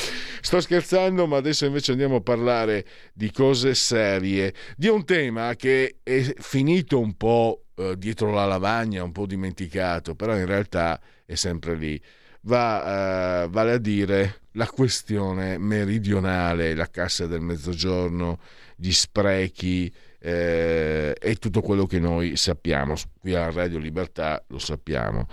[0.42, 5.98] Sto scherzando, ma adesso invece andiamo a parlare di cose serie, di un tema che
[6.02, 11.36] è finito un po' eh, dietro la lavagna, un po' dimenticato, però in realtà è
[11.36, 12.02] sempre lì.
[12.46, 18.40] Va, eh, vale a dire la questione meridionale, la cassa del mezzogiorno,
[18.76, 22.96] gli sprechi eh, e tutto quello che noi sappiamo.
[23.20, 25.28] Qui a Radio Libertà lo sappiamo.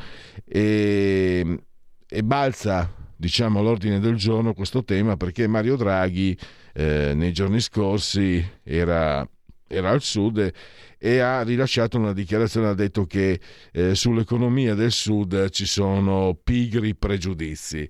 [0.45, 1.63] E,
[2.09, 6.37] e balza diciamo all'ordine del giorno questo tema perché Mario Draghi
[6.73, 9.29] eh, nei giorni scorsi era,
[9.67, 10.53] era al sud e
[11.01, 13.41] ha rilasciato una dichiarazione, ha detto che
[13.73, 17.89] eh, sull'economia del sud ci sono pigri pregiudizi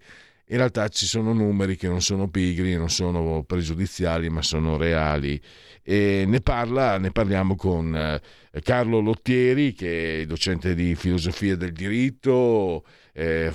[0.51, 5.41] in realtà ci sono numeri che non sono pigri, non sono pregiudiziali, ma sono reali.
[5.81, 8.21] E ne, parla, ne parliamo con eh,
[8.61, 13.53] Carlo Lottieri, che è docente di filosofia del diritto, eh,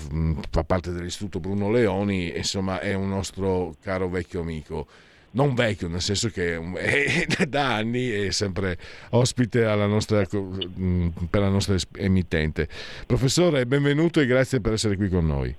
[0.50, 4.88] fa parte dell'Istituto Bruno Leoni, insomma è un nostro caro vecchio amico.
[5.36, 8.78] Non vecchio, nel senso che è, da anni è sempre
[9.10, 12.70] ospite nostra, per la nostra emittente.
[13.06, 15.54] Professore, benvenuto e grazie per essere qui con noi.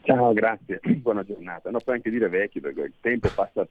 [0.00, 1.70] Ciao, grazie, buona giornata.
[1.70, 3.68] Non puoi anche dire vecchio perché il tempo passa,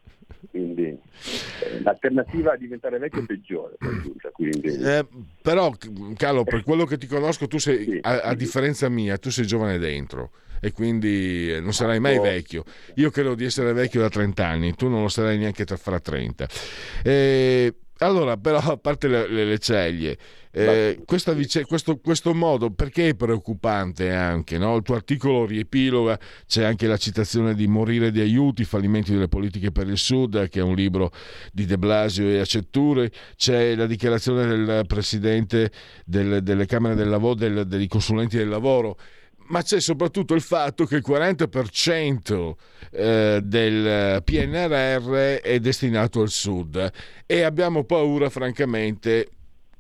[0.52, 3.78] quindi eh, l'alternativa a diventare vecchio è peggiore.
[4.32, 4.68] Quindi...
[4.68, 5.08] Eh,
[5.41, 5.72] però,
[6.18, 9.48] Carlo, per quello che ti conosco, tu sei, sì, a, a, differenza mia, tu sei
[9.48, 10.30] giovane dentro
[10.64, 12.24] e quindi non sarai mai ecco.
[12.24, 12.64] vecchio.
[12.95, 15.99] Io credo di essere vecchio da 30 anni, tu non lo sarai neanche tra, fra
[15.99, 16.47] 30.
[17.03, 20.18] Eh, allora, però, a parte le, le, le ceglie,
[20.51, 21.03] eh,
[21.36, 24.57] vice, questo, questo, modo perché è preoccupante anche?
[24.57, 24.78] No?
[24.78, 29.72] Il tuo articolo riepiloga, c'è anche la citazione di Morire di aiuti, fallimenti delle politiche
[29.74, 31.11] per il Sud, che è un libro
[31.51, 35.72] di De Blasio e Acetture, c'è la dichiarazione del presidente
[36.05, 38.97] del, delle Camere del Lavoro, del, dei consulenti del lavoro
[39.48, 42.54] ma c'è soprattutto il fatto che il 40%
[42.91, 46.91] eh, del PNRR è destinato al sud.
[47.26, 49.30] E abbiamo paura francamente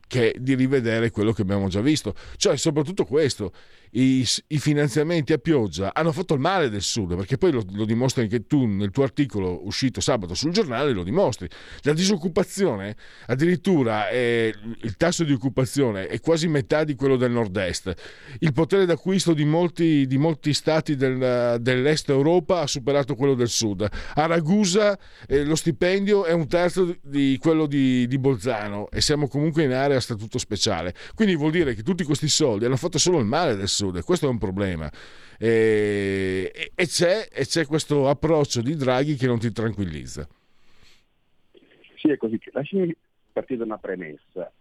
[0.07, 3.51] che di rivedere quello che abbiamo già visto, cioè soprattutto questo,
[3.93, 7.85] i, i, finanziamenti a pioggia hanno fatto il male del Sud, perché poi lo, lo,
[7.85, 11.47] dimostri anche tu nel tuo articolo uscito sabato sul giornale, lo dimostri.
[11.81, 12.95] La disoccupazione,
[13.27, 17.93] addirittura è, il tasso di occupazione è quasi metà di quello del nord-est.
[18.39, 23.49] Il potere d'acquisto di molti, di molti stati del, dell'est Europa ha superato quello del
[23.49, 23.87] sud.
[24.15, 29.27] A Ragusa eh, lo stipendio è un terzo di quello di, di Bolzano e siamo
[29.27, 30.95] comunque in area a statuto speciale.
[31.13, 34.01] Quindi vuol dire che tutti questi soldi hanno fatto solo il male del sud sud,
[34.03, 34.89] questo è un problema.
[35.37, 40.27] E, e, c'è, e c'è questo approccio di Draghi che non ti tranquillizza.
[41.95, 42.39] Sì, è così.
[42.51, 42.95] Lasciami
[43.31, 44.51] partire da una premessa,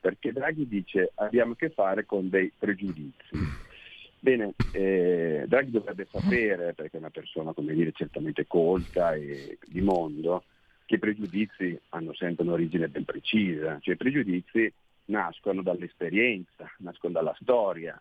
[0.00, 3.30] perché Draghi dice abbiamo a che fare con dei pregiudizi.
[4.20, 9.80] Bene, eh, Draghi dovrebbe sapere, perché è una persona, come dire, certamente colta e di
[9.80, 10.44] mondo,
[10.86, 14.72] che i pregiudizi hanno sempre un'origine ben precisa, cioè i pregiudizi
[15.06, 18.00] nascono dall'esperienza, nascono dalla storia,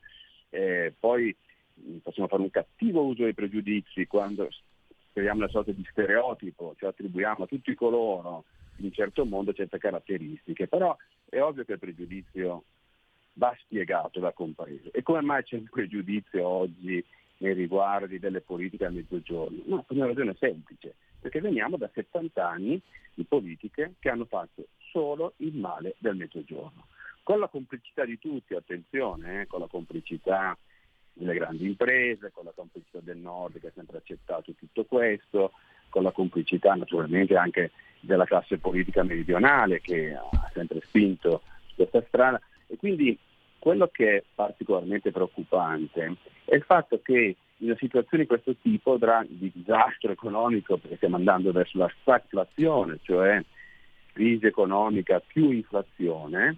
[0.51, 1.35] eh, poi
[2.01, 4.49] possiamo fare un cattivo uso dei pregiudizi quando
[5.13, 8.45] creiamo una sorta di stereotipo, cioè attribuiamo a tutti coloro
[8.77, 10.95] in un certo mondo certe caratteristiche, però
[11.27, 12.63] è ovvio che il pregiudizio
[13.33, 14.91] va spiegato, va compreso.
[14.91, 17.03] E come mai c'è un pregiudizio oggi
[17.37, 19.61] nei riguardi delle politiche a mezzogiorno?
[19.65, 22.81] No, per una ragione semplice, perché veniamo da 70 anni
[23.13, 26.85] di politiche che hanno fatto solo il male del mezzogiorno
[27.23, 30.57] con la complicità di tutti, attenzione, eh, con la complicità
[31.13, 35.51] delle grandi imprese, con la complicità del nord che ha sempre accettato tutto questo,
[35.89, 42.03] con la complicità naturalmente anche della classe politica meridionale che ha sempre spinto su questa
[42.07, 42.41] strada.
[42.67, 43.17] E quindi
[43.59, 46.15] quello che è particolarmente preoccupante
[46.45, 48.97] è il fatto che in una situazione di questo tipo
[49.27, 53.43] di disastro economico, perché stiamo andando verso la stagflazione, cioè
[54.13, 56.57] crisi economica più inflazione,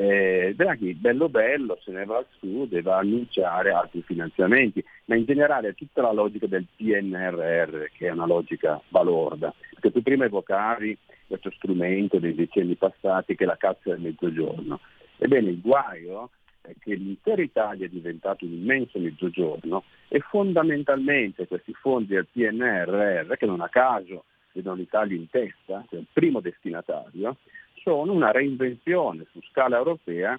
[0.00, 4.82] eh, Draghi, bello bello, se ne va al sud e va a annunciare altri finanziamenti,
[5.04, 10.00] ma in generale tutta la logica del PNRR, che è una logica balorda, perché tu
[10.02, 10.96] prima evocavi
[11.26, 14.80] questo strumento dei decenni passati che è la cazzo del mezzogiorno.
[15.18, 16.30] Ebbene, il guaio
[16.62, 23.34] è che l'intera Italia è diventato un immenso mezzogiorno e fondamentalmente questi fondi del PNRR,
[23.36, 27.36] che non a caso vedono l'Italia in testa, che è il primo destinatario,
[27.82, 30.38] sono una reinvenzione su scala europea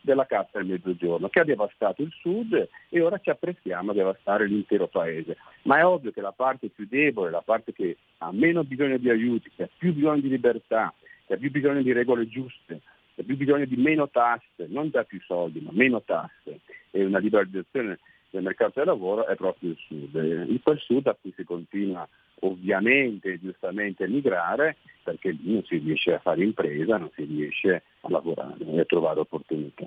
[0.00, 4.46] della cassa del mezzogiorno che ha devastato il sud e ora ci apprestiamo a devastare
[4.46, 5.36] l'intero paese.
[5.62, 9.10] Ma è ovvio che la parte più debole, la parte che ha meno bisogno di
[9.10, 10.92] aiuti, che ha più bisogno di libertà,
[11.26, 12.80] che ha più bisogno di regole giuste,
[13.14, 16.60] che ha più bisogno di meno tasse, non già più soldi, ma meno tasse
[16.90, 17.98] e una liberalizzazione
[18.30, 20.14] del mercato del lavoro è proprio il sud.
[20.14, 22.08] In quel sud a cui si continua
[22.40, 27.24] ovviamente e giustamente a migrare perché lì non si riesce a fare impresa, non si
[27.24, 29.86] riesce a lavorare e a trovare opportunità.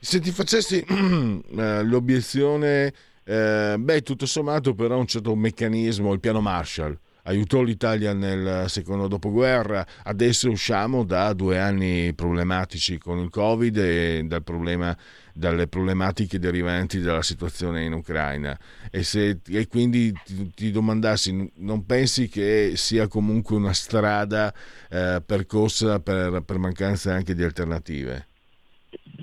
[0.00, 2.92] Se ti facessi eh, l'obiezione,
[3.24, 9.08] eh, beh, tutto sommato però un certo meccanismo, il piano Marshall, aiutò l'Italia nel secondo
[9.08, 14.96] dopoguerra, adesso usciamo da due anni problematici con il Covid e dal problema,
[15.40, 18.56] dalle problematiche derivanti dalla situazione in Ucraina.
[18.92, 24.54] E, se, e quindi ti, ti, domandassi, non pensi che sia comunque una strada
[24.88, 28.26] eh, percorsa per, per mancanza anche di alternative?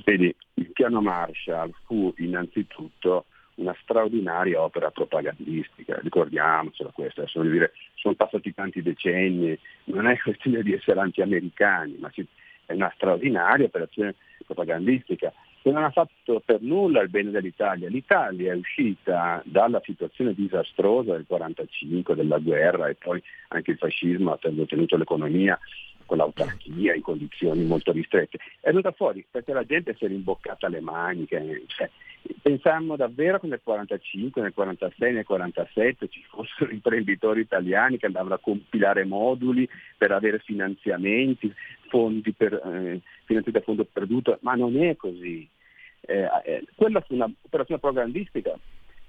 [0.04, 8.16] Vedi, il piano Marshall fu innanzitutto una straordinaria opera propagandistica, ricordiamocela questa, adesso dire, sono
[8.16, 12.12] passati tanti decenni, non è questione di essere anti-americani, ma
[12.66, 14.16] è una straordinaria operazione
[14.46, 15.32] propagandistica
[15.68, 17.90] che non ha fatto per nulla il bene dell'Italia.
[17.90, 24.32] L'Italia è uscita dalla situazione disastrosa del 1945, della guerra e poi anche il fascismo
[24.32, 25.60] ha tenuto l'economia
[26.06, 28.38] con l'autarchia in condizioni molto ristrette.
[28.62, 31.64] È venuta fuori perché la gente si è rimboccata le maniche.
[31.68, 31.90] Cioè,
[32.42, 38.36] pensammo davvero che nel 45, nel 46, nel 47 ci fossero imprenditori italiani che andavano
[38.36, 41.54] a compilare moduli per avere finanziamenti,
[41.90, 45.48] fondi per, eh, finanziamenti a fondo perduto, ma non è così.
[46.08, 48.58] Eh, eh, quella fu un'operazione propagandistica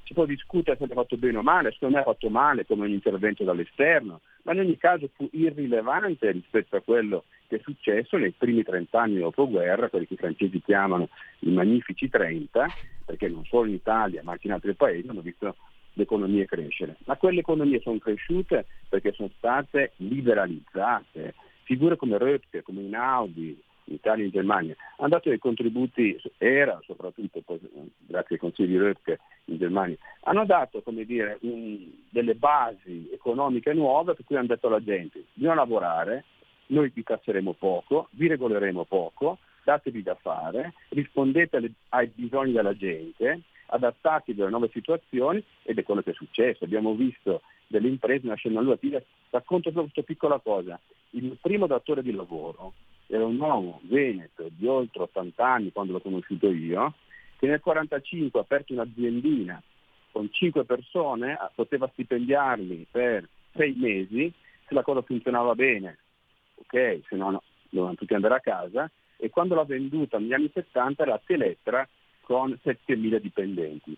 [0.09, 2.87] si può discutere se è fatto bene o male, secondo me è fatto male come
[2.87, 8.17] un intervento dall'esterno, ma in ogni caso fu irrilevante rispetto a quello che è successo
[8.17, 12.67] nei primi 30 anni dopoguerra, quelli che i francesi chiamano i magnifici 30,
[13.05, 15.57] perché non solo in Italia ma anche in altri paesi hanno visto
[15.93, 16.97] le economie crescere.
[17.05, 21.35] Ma quelle economie sono cresciute perché sono state liberalizzate.
[21.65, 27.43] Figure come Röpke, come Inaudi, in Italia e Germania, hanno dato dei contributi, era soprattutto
[28.07, 34.15] grazie ai consigli di Röpke in Germania, hanno dato dire, un, delle basi economiche nuove
[34.15, 36.25] per cui hanno detto alla gente bisogna lavorare,
[36.67, 42.77] noi vi tasseremo poco, vi regoleremo poco, datevi da fare, rispondete alle, ai bisogni della
[42.77, 46.65] gente, adattatevi alle nuove situazioni ed è quello che è successo.
[46.65, 50.79] Abbiamo visto delle imprese nascendo a dire, racconto solo questa piccola cosa,
[51.11, 52.73] il primo datore di lavoro
[53.09, 56.95] era un uomo veneto di oltre 80 anni quando l'ho conosciuto io,
[57.39, 59.63] che nel 1945 ha aperto un'aziendina
[60.13, 64.33] con 5 persone, poteva stipendiarli per 6 mesi,
[64.67, 65.99] se la cosa funzionava bene,
[66.57, 70.51] ok, se no, no dovevano tutti andare a casa, e quando l'ha venduta negli anni
[70.53, 71.89] 70 era Telettra
[72.21, 73.97] con 7.000 dipendenti.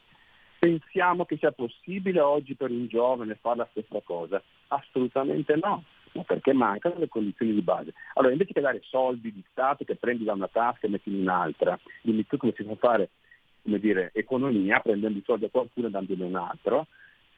[0.58, 4.42] Pensiamo che sia possibile oggi per un giovane fare la stessa cosa?
[4.68, 5.84] Assolutamente no
[6.26, 7.92] perché mancano le condizioni di base.
[8.14, 11.20] Allora invece che dare soldi di Stato che prendi da una tasca e metti in
[11.20, 13.10] un'altra, dimmi tu come si può fare
[13.62, 16.86] come dire, economia prendendo i soldi a qualcuno e dandone un altro,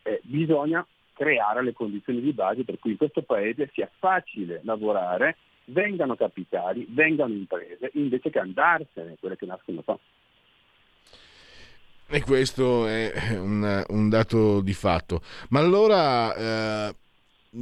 [0.02, 5.36] eh, bisogna creare le condizioni di base per cui in questo paese sia facile lavorare,
[5.66, 9.98] vengano capitali, vengano imprese, invece che andarsene, quelle che nascono qua.
[12.14, 15.22] E questo è un, un, dato di fatto.
[15.48, 16.94] Ma allora eh,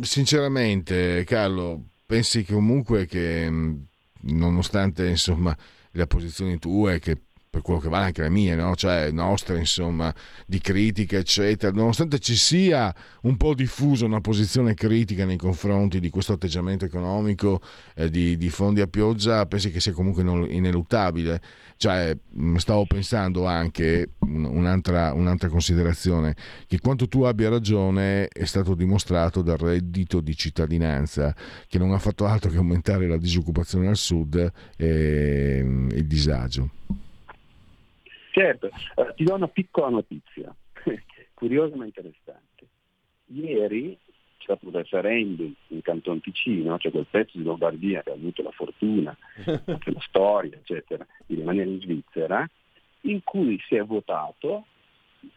[0.00, 3.50] sinceramente, Carlo, pensi comunque che
[4.22, 5.56] nonostante insomma
[5.92, 7.18] le posizioni tue che
[7.50, 8.76] per quello che vale anche le mie, no?
[8.76, 10.14] cioè nostre, insomma,
[10.46, 16.10] di critica, eccetera, nonostante ci sia un po' diffusa una posizione critica nei confronti di
[16.10, 17.60] questo atteggiamento economico
[17.96, 21.42] eh, di, di, fondi a pioggia, pensi che sia comunque ineluttabile.
[21.76, 22.16] Cioè,
[22.56, 26.36] stavo pensando anche un'altra, un'altra considerazione,
[26.68, 31.34] che quanto tu abbia ragione è stato dimostrato dal reddito di cittadinanza,
[31.66, 36.68] che non ha fatto altro che aumentare la disoccupazione al sud e il disagio.
[38.30, 40.54] Certo, eh, ti do una piccola notizia,
[41.34, 42.68] curiosa ma interessante.
[43.26, 43.98] Ieri
[44.50, 48.50] stato un referendum in Canton Ticino, cioè quel pezzo di Lombardia che ha avuto la
[48.50, 49.16] fortuna,
[49.66, 52.48] anche la storia, eccetera, di rimanere in Svizzera,
[53.02, 54.66] in cui si è votato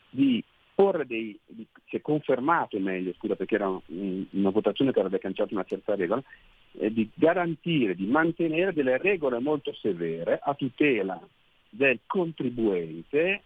[0.09, 0.43] di
[0.75, 5.19] porre dei, di, si è confermato meglio, scusa perché era un, una votazione che avrebbe
[5.19, 6.23] cancellato una certa regola,
[6.79, 11.21] eh, di garantire, di mantenere delle regole molto severe a tutela
[11.73, 13.41] del contribuente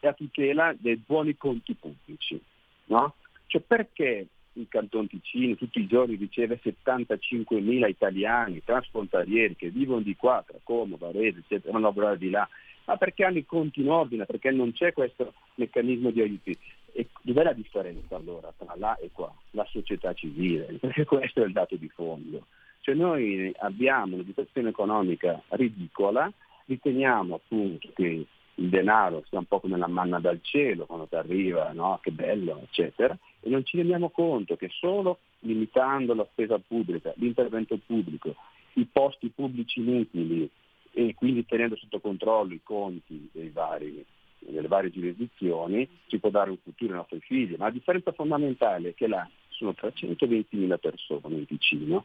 [0.00, 2.40] e a tutela dei buoni conti pubblici.
[2.86, 3.14] No?
[3.46, 10.16] Cioè perché il Canton Ticino tutti i giorni riceve 75.000 italiani transfrontalieri che vivono di
[10.16, 12.48] qua, tra Como, Varese, eccetera, vanno a lavorare di là,
[12.84, 16.56] ma perché hanno i conti in ordine, perché non c'è questo meccanismo di aiuti.
[16.92, 19.32] E dov'è la differenza allora tra là e qua?
[19.50, 22.46] La società civile, perché questo è il dato di fondo.
[22.80, 26.32] Cioè noi abbiamo una situazione economica ridicola,
[26.70, 31.16] riteniamo appunto che il denaro sia un po' come la manna dal cielo quando ti
[31.16, 31.98] arriva, no?
[32.00, 37.78] che bello, eccetera, e non ci rendiamo conto che solo limitando la spesa pubblica, l'intervento
[37.84, 38.36] pubblico,
[38.74, 40.48] i posti pubblici inutili
[40.92, 44.04] e quindi tenendo sotto controllo i conti vari,
[44.38, 47.56] delle varie giurisdizioni si può dare un futuro ai nostri figli.
[47.56, 52.04] Ma la differenza fondamentale è che là sono 320.000 persone in Ticino,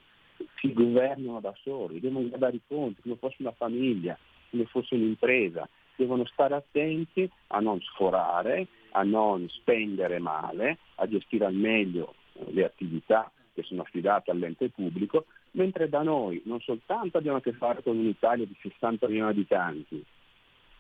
[0.57, 4.17] si governano da soli, devono guardare i conti come fosse una famiglia,
[4.49, 11.45] come fosse un'impresa, devono stare attenti a non sforare, a non spendere male, a gestire
[11.45, 17.17] al meglio eh, le attività che sono affidate all'ente pubblico, mentre da noi non soltanto
[17.17, 20.05] abbiamo a che fare con un'Italia di 60 milioni di abitanti,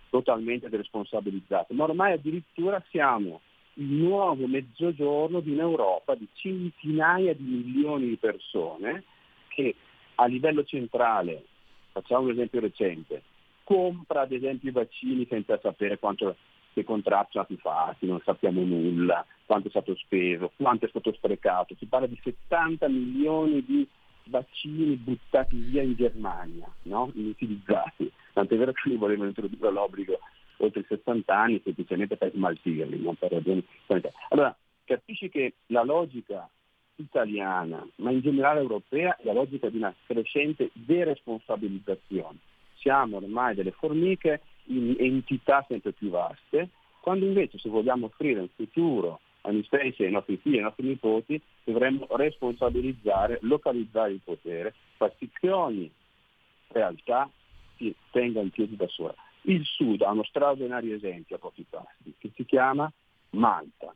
[0.09, 3.41] totalmente deresponsabilizzati, ma ormai addirittura siamo
[3.75, 9.03] il nuovo mezzogiorno di un'Europa di centinaia di milioni di persone
[9.49, 9.75] che
[10.15, 11.43] a livello centrale,
[11.91, 13.21] facciamo un esempio recente,
[13.65, 16.37] compra ad esempio i vaccini senza sapere quanto
[16.73, 21.11] che contratti sono stati fatti, non sappiamo nulla, quanto è stato speso, quanto è stato
[21.13, 21.75] sprecato.
[21.77, 23.87] Si parla di 70 milioni di
[24.25, 27.11] vaccini buttati via in Germania, no?
[27.13, 28.11] inutilizzati.
[28.33, 30.19] Tant'è vero che li volevano introdurre l'obbligo
[30.57, 34.17] oltre i 60 anni semplicemente per smaltirli, non per ragioni sanitarie.
[34.29, 36.49] Allora, capisci che la logica
[36.95, 42.37] italiana, ma in generale europea, è la logica di una crescente deresponsabilizzazione.
[42.85, 48.47] Siamo ormai delle formiche in entità sempre più vaste, quando invece se vogliamo offrire un
[48.55, 54.75] futuro a noi stessi, ai nostri figli, ai nostri nipoti, dovremmo responsabilizzare, localizzare il potere,
[54.97, 55.91] far sì che ogni
[56.67, 57.27] realtà
[57.77, 59.15] si tenga in piedi da sola.
[59.41, 62.87] Il Sud ha uno straordinario esempio a pochi passi, che si chiama
[63.31, 63.95] Malta.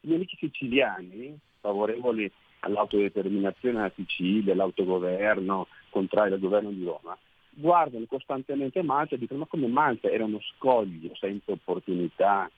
[0.00, 7.16] Gli amici siciliani, favorevoli all'autodeterminazione della Sicilia, all'autogoverno, contrari al governo di Roma,
[7.58, 12.48] guardano costantemente Malta e dicono ma come Malta era uno scoglio senza opportunità,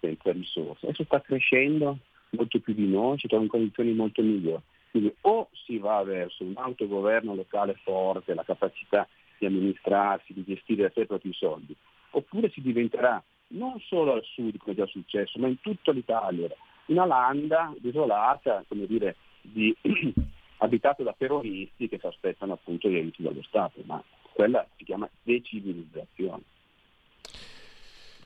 [0.00, 1.98] senza risorse, adesso sta crescendo
[2.30, 4.62] molto più di noi, si trova in condizioni molto migliori.
[4.90, 9.06] Quindi o si va verso un autogoverno locale forte, la capacità
[9.38, 11.74] di amministrarsi, di gestire da sé i propri soldi,
[12.10, 16.48] oppure si diventerà non solo al sud, come è già successo, ma in tutta l'Italia,
[16.86, 19.74] una landa desolata, come dire, di,
[20.58, 24.02] abitata da terroristi che si aspettano appunto gli aiuti dallo Stato, ma
[24.38, 26.42] quella si chiama decivilizzazione.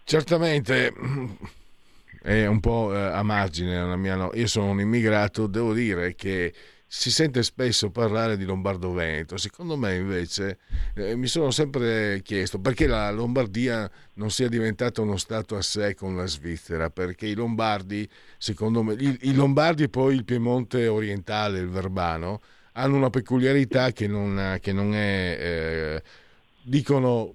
[0.04, 0.92] Certamente
[2.20, 4.30] è un po' eh, a margine, mia, no.
[4.34, 6.52] io sono un immigrato, devo dire che
[6.86, 10.58] si sente spesso parlare di Lombardo-Veneto, secondo me invece
[10.94, 15.94] eh, mi sono sempre chiesto perché la Lombardia non sia diventata uno Stato a sé
[15.94, 18.06] con la Svizzera, perché i Lombardi,
[18.36, 23.92] secondo me, i, i Lombardi e poi il Piemonte orientale, il Verbano, hanno una peculiarità
[23.92, 25.36] che non, che non è...
[25.40, 26.02] Eh,
[26.62, 27.34] dicono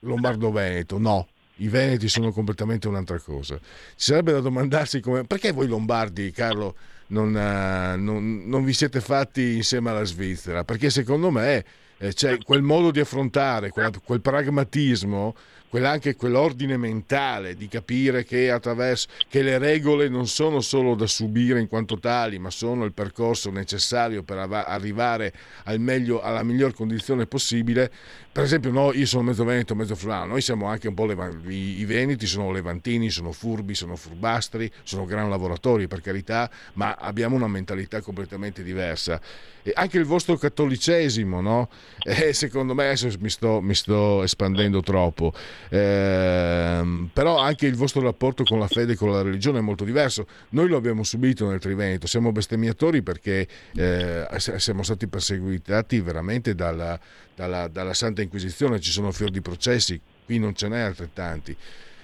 [0.00, 3.56] Lombardo-Veneto, no, i Veneti sono completamente un'altra cosa.
[3.56, 3.62] Ci
[3.96, 6.74] sarebbe da domandarsi come, perché voi Lombardi, Carlo,
[7.08, 10.64] non, uh, non, non, vi siete fatti insieme alla Svizzera?
[10.64, 11.64] Perché secondo me
[11.98, 15.34] eh, c'è quel modo di affrontare, quel, quel pragmatismo
[15.78, 21.60] anche quell'ordine mentale di capire che, attraverso, che le regole non sono solo da subire
[21.60, 25.32] in quanto tali, ma sono il percorso necessario per arrivare
[25.64, 27.90] al meglio, alla miglior condizione possibile.
[28.32, 31.48] Per esempio, no, io sono mezzo veneto, mezzo friulano, noi siamo anche un po' lev-
[31.48, 36.94] i-, i veneti, sono levantini, sono furbi, sono furbastri, sono gran lavoratori per carità, ma
[36.94, 39.20] abbiamo una mentalità completamente diversa.
[39.62, 41.68] E anche il vostro cattolicesimo, no?
[42.10, 45.32] Eh, secondo me adesso mi sto, mi sto espandendo troppo
[45.68, 49.84] eh, però anche il vostro rapporto con la fede e con la religione è molto
[49.84, 50.26] diverso.
[50.50, 54.26] Noi lo abbiamo subito nel Triveneto, siamo bestemmiatori perché eh,
[54.56, 56.98] siamo stati perseguitati veramente dalla,
[57.34, 61.56] dalla, dalla Santa Inquisizione, ci sono fior di processi, qui non ce n'è altrettanti.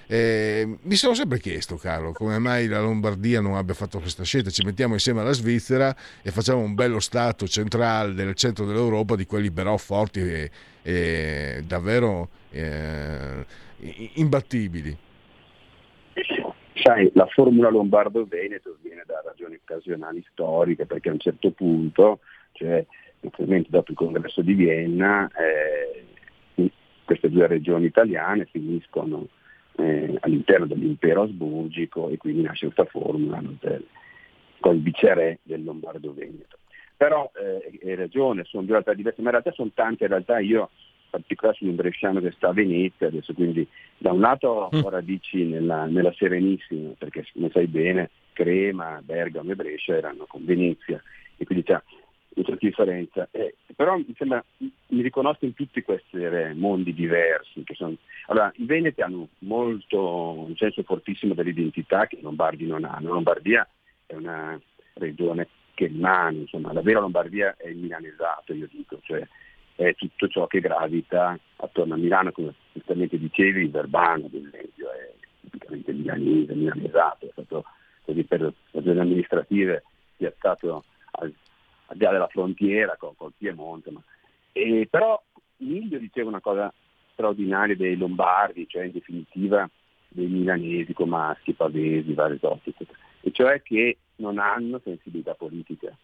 [0.09, 4.49] Eh, mi sono sempre chiesto, Carlo, come mai la Lombardia non abbia fatto questa scelta.
[4.49, 9.25] Ci mettiamo insieme alla Svizzera e facciamo un bello Stato centrale del centro dell'Europa, di
[9.25, 13.45] quelli però forti e, e davvero eh,
[14.13, 14.97] imbattibili.
[16.81, 22.19] Sai, la formula Lombardo-Veneto viene da ragioni occasionali storiche, perché a un certo punto,
[22.53, 22.85] cioè
[23.27, 26.71] naturalmente dopo il congresso di Vienna, eh,
[27.03, 29.27] queste due regioni italiane finiscono
[29.77, 33.85] eh, all'interno dell'impero asburgico e quindi nasce questa formula del,
[34.59, 36.57] con il viceré del Lombardo-Veneto.
[36.97, 40.39] Però eh, hai ragione, sono due realtà diverse, ma in realtà sono tante, in realtà
[40.39, 43.65] io in particolare sono un bresciano che sta a Venezia adesso, quindi
[43.97, 44.83] da un lato mm.
[44.83, 50.43] ho radici nella, nella Serenissima, perché come sai bene Crema, Bergamo e Brescia erano con
[50.43, 51.01] Venezia
[51.37, 51.81] e quindi una
[52.43, 53.27] certa differenza.
[53.31, 56.17] Eh, però mi sembra, mi riconosco in tutti questi
[56.53, 57.63] mondi diversi.
[57.73, 57.95] Sono...
[58.27, 63.13] Allora, i Veneti hanno molto, un senso fortissimo dell'identità che i Lombardi non hanno.
[63.13, 63.67] Lombardia
[64.05, 64.59] è una
[64.93, 69.25] regione che rimane, insomma, la vera Lombardia è il milanesato, io dico, cioè
[69.75, 74.91] è tutto ciò che gravita attorno a Milano, come giustamente dicevi, il Verbano, ad esempio,
[74.91, 77.63] è tipicamente milanese, milanesato, è stato
[78.27, 79.83] per ragioni amministrative
[80.15, 81.31] piazzato al,
[81.87, 83.91] al di là della frontiera con, col Piemonte.
[83.91, 84.01] Ma,
[84.51, 85.21] e, però
[85.57, 86.71] Miglio diceva una cosa
[87.13, 89.69] straordinaria dei Lombardi, cioè in definitiva
[90.09, 92.85] dei milanesi, comaschi, pavesi, vari tossici,
[93.21, 95.95] e cioè che non hanno sensibilità politica.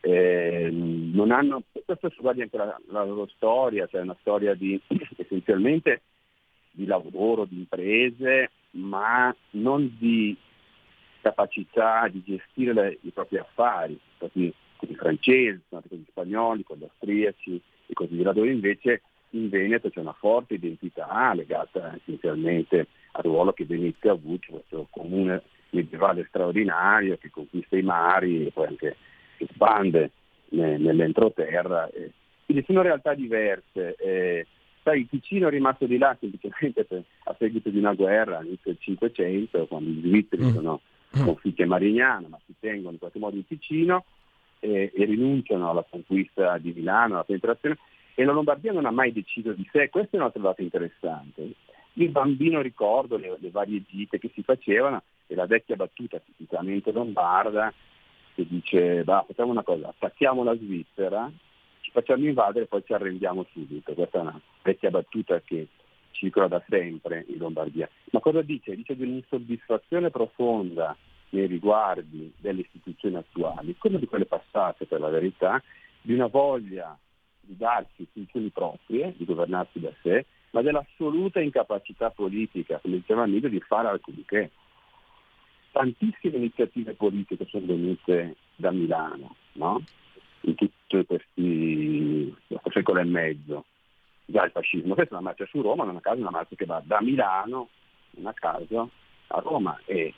[0.00, 4.78] Eh, non hanno, questo riguarda anche la, la, loro storia, cioè una storia di,
[5.16, 6.02] essenzialmente
[6.70, 10.36] di lavoro, di imprese, ma non di
[11.22, 14.52] capacità di gestire le, i propri affari, così
[14.84, 19.48] con i francesi, con gli spagnoli, con gli austriaci e così via, dove invece in
[19.48, 25.42] Veneto c'è una forte identità legata essenzialmente al ruolo che Venezia ha avuto, questo comune
[25.70, 28.96] medievale straordinario che conquista i mari e poi anche
[29.38, 30.10] espande
[30.50, 31.90] nell'entroterra.
[32.44, 33.96] Quindi sono realtà diverse.
[33.96, 34.46] Eh,
[34.82, 36.86] sai, il Ticino è rimasto di là semplicemente
[37.24, 40.54] a seguito di una guerra all'inizio del Cinquecento, quando gli svizzeri mm.
[40.54, 40.80] sono
[41.10, 44.04] sconfitti a Marignano, ma si tengono in qualche modo il Ticino
[44.64, 47.78] e, e rinunciano alla conquista di Milano, alla penetrazione,
[48.14, 49.90] e la Lombardia non ha mai deciso di sé.
[49.90, 51.52] Questo è un altro dato interessante.
[51.94, 56.90] Il bambino ricordo le, le varie gite che si facevano e la vecchia battuta tipicamente
[56.92, 57.72] lombarda
[58.34, 61.30] che dice bah, facciamo una cosa, attacchiamo la Svizzera,
[61.80, 63.92] ci facciamo invadere e poi ci arrendiamo subito.
[63.92, 65.68] Questa è una vecchia battuta che
[66.10, 67.88] circola da sempre in Lombardia.
[68.10, 68.74] Ma cosa dice?
[68.74, 70.96] Dice di un'insoddisfazione profonda
[71.34, 75.62] nei riguardi delle istituzioni attuali, come di quelle passate per la verità,
[76.00, 76.96] di una voglia
[77.40, 83.48] di darsi funzioni proprie, di governarsi da sé, ma dell'assoluta incapacità politica, come diceva Amido,
[83.48, 84.50] di fare alcunché.
[85.72, 89.82] Tantissime iniziative politiche sono venute da Milano, no?
[90.42, 92.34] in tutti questi
[92.70, 93.64] secolo e mezzo,
[94.24, 94.94] già il fascismo.
[94.94, 97.68] Questa è una marcia su Roma, non a caso una marcia che va da Milano,
[98.10, 98.90] non a caso,
[99.28, 100.14] a Roma e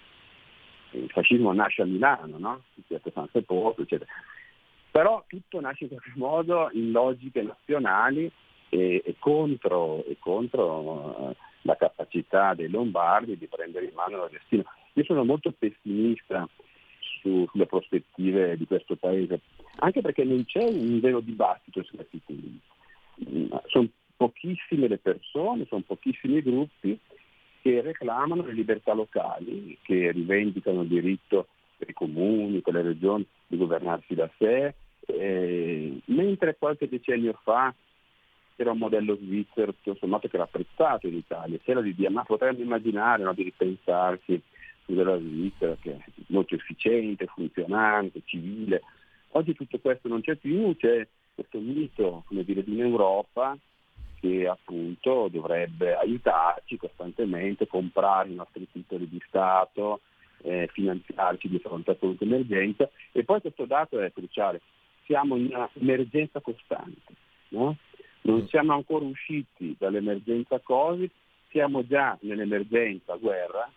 [0.92, 2.62] il fascismo nasce a Milano, no?
[2.86, 4.10] Piazza San Sepolcro, eccetera.
[4.90, 8.30] Però tutto nasce in qualche modo in logiche nazionali
[8.68, 14.28] e, e contro, e contro uh, la capacità dei lombardi di prendere in mano la
[14.28, 14.64] destino.
[14.94, 16.48] Io sono molto pessimista
[17.20, 19.40] su, sulle prospettive di questo paese,
[19.80, 22.60] anche perché non c'è un vero dibattito su questi temi.
[23.28, 26.98] Mm, sono pochissime le persone, sono pochissimi i gruppi
[27.66, 33.26] che reclamano le libertà locali, che rivendicano il diritto per i comuni, per le regioni
[33.44, 34.72] di governarsi da sé,
[35.05, 37.74] eh, mentre qualche decennio fa
[38.55, 42.60] era un modello svizzero tutto sommato che era apprezzato in Italia, c'era l'idea, ma potremmo
[42.60, 44.40] immaginare no, di ripensarsi
[44.84, 48.82] della Svizzera che è molto efficiente, funzionante, civile.
[49.30, 53.59] Oggi tutto questo non c'è più, c'è questo mito come dire, di un'Europa
[54.26, 60.00] che appunto dovrebbe aiutarci costantemente, comprare i nostri titoli di Stato,
[60.42, 64.60] eh, finanziarci di fronte a qualunque emergenza e poi questo dato è cruciale,
[65.04, 67.12] siamo in un'emergenza costante,
[67.50, 67.76] no?
[68.22, 68.46] non mm.
[68.46, 71.10] siamo ancora usciti dall'emergenza Covid,
[71.50, 73.70] siamo già nell'emergenza guerra,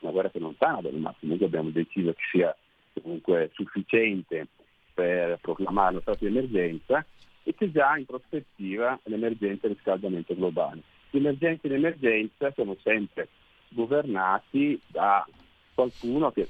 [0.00, 2.56] una guerra che non sta ma comunque abbiamo deciso che sia
[3.00, 4.46] comunque sufficiente
[4.94, 7.04] per proclamare lo stato di emergenza
[7.42, 10.82] e che già in prospettiva l'emergenza del riscaldamento globale.
[11.10, 13.28] Di emergenza in emergenza siamo sempre
[13.70, 15.26] governati da
[15.74, 16.48] qualcuno che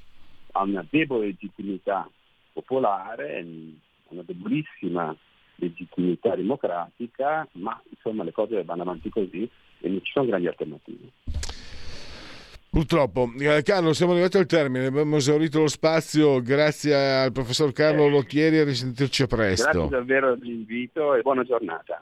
[0.53, 2.09] ha una debole legittimità
[2.53, 3.47] popolare,
[4.09, 5.15] una debolissima
[5.57, 9.49] legittimità democratica, ma insomma le cose vanno avanti così
[9.81, 11.40] e non ci sono grandi alternative.
[12.71, 18.07] Purtroppo, eh, Carlo, siamo arrivati al termine, abbiamo esaurito lo spazio, grazie al professor Carlo
[18.07, 19.65] Lottieri e a risentirci presto.
[19.73, 22.01] Grazie davvero dell'invito e buona giornata.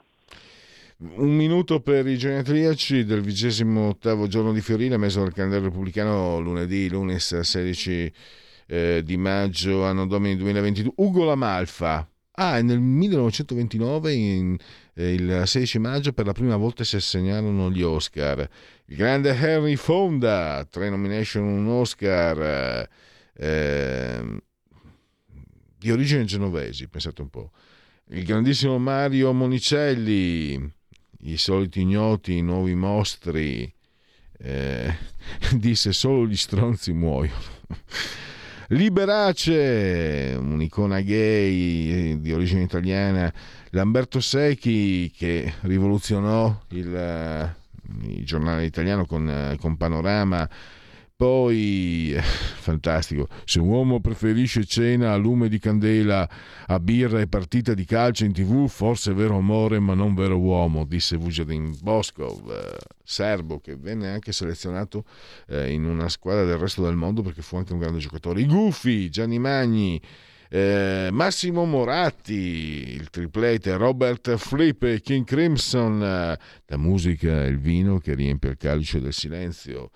[0.97, 6.39] Un minuto per i genetriaci del vigesimo ottavo giorno di Fiorile, messo dal calendario repubblicano
[6.39, 8.13] lunedì, lunes 16
[8.67, 10.93] eh, di maggio, anno domini 2022.
[10.97, 12.07] Ugo Lamalfa.
[12.41, 14.57] Ah, nel 1929, in,
[14.93, 18.49] eh, il 16 maggio, per la prima volta si assegnarono gli Oscar.
[18.85, 22.87] Il grande Henry Fonda, tre nomination, un Oscar.
[23.33, 24.41] Eh,
[25.77, 27.51] di origine genovesi, pensate un po'.
[28.11, 30.73] Il grandissimo Mario Monicelli,
[31.23, 33.69] i soliti ignoti, i nuovi mostri,
[34.37, 34.97] eh,
[35.55, 37.57] disse solo gli stronzi muoiono.
[38.71, 43.33] Liberace, un'icona gay di origine italiana,
[43.71, 47.55] Lamberto Secchi che rivoluzionò il,
[48.03, 50.47] il giornale italiano con, con Panorama,
[51.19, 56.29] poi, fantastico, se un uomo preferisce cena a lume di candela
[56.67, 60.37] a birra e partita di calcio in tv, forse è vero amore ma non vero
[60.37, 65.03] uomo, disse Vujadin Boskov, eh, serbo, che venne anche selezionato
[65.47, 68.39] eh, in una squadra del resto del mondo perché fu anche un grande giocatore.
[68.39, 70.01] I Gufi, Gianni Magni,
[70.47, 77.97] eh, Massimo Moratti, il triplete, Robert Fripp, King Crimson, eh, la musica e il vino
[77.97, 79.91] che riempie il calice del silenzio.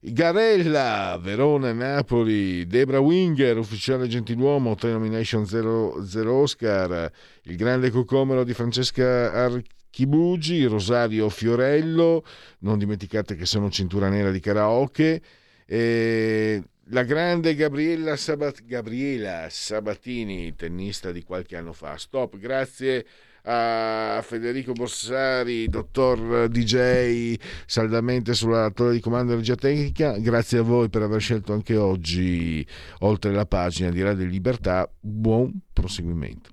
[0.00, 7.10] Garella, Verona, Napoli, Debra Winger, ufficiale gentiluomo, 3 nomination 0, 0 Oscar,
[7.42, 12.24] il grande cocomero di Francesca Archibugi, Rosario Fiorello,
[12.60, 15.20] non dimenticate che sono cintura nera di karaoke,
[15.66, 21.96] la grande Gabriella, Sabat- Gabriela Sabatini, tennista di qualche anno fa.
[21.98, 23.04] Stop, grazie
[23.44, 27.34] a Federico Borsari, dottor DJ,
[27.66, 30.18] saldamente sulla torre di comando energia tecnica.
[30.18, 32.66] Grazie a voi per aver scelto anche oggi,
[33.00, 34.90] oltre la pagina di Radio Libertà.
[35.00, 36.50] Buon proseguimento.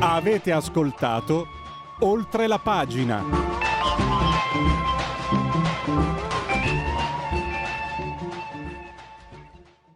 [0.00, 1.46] Avete ascoltato
[2.00, 3.67] oltre la pagina.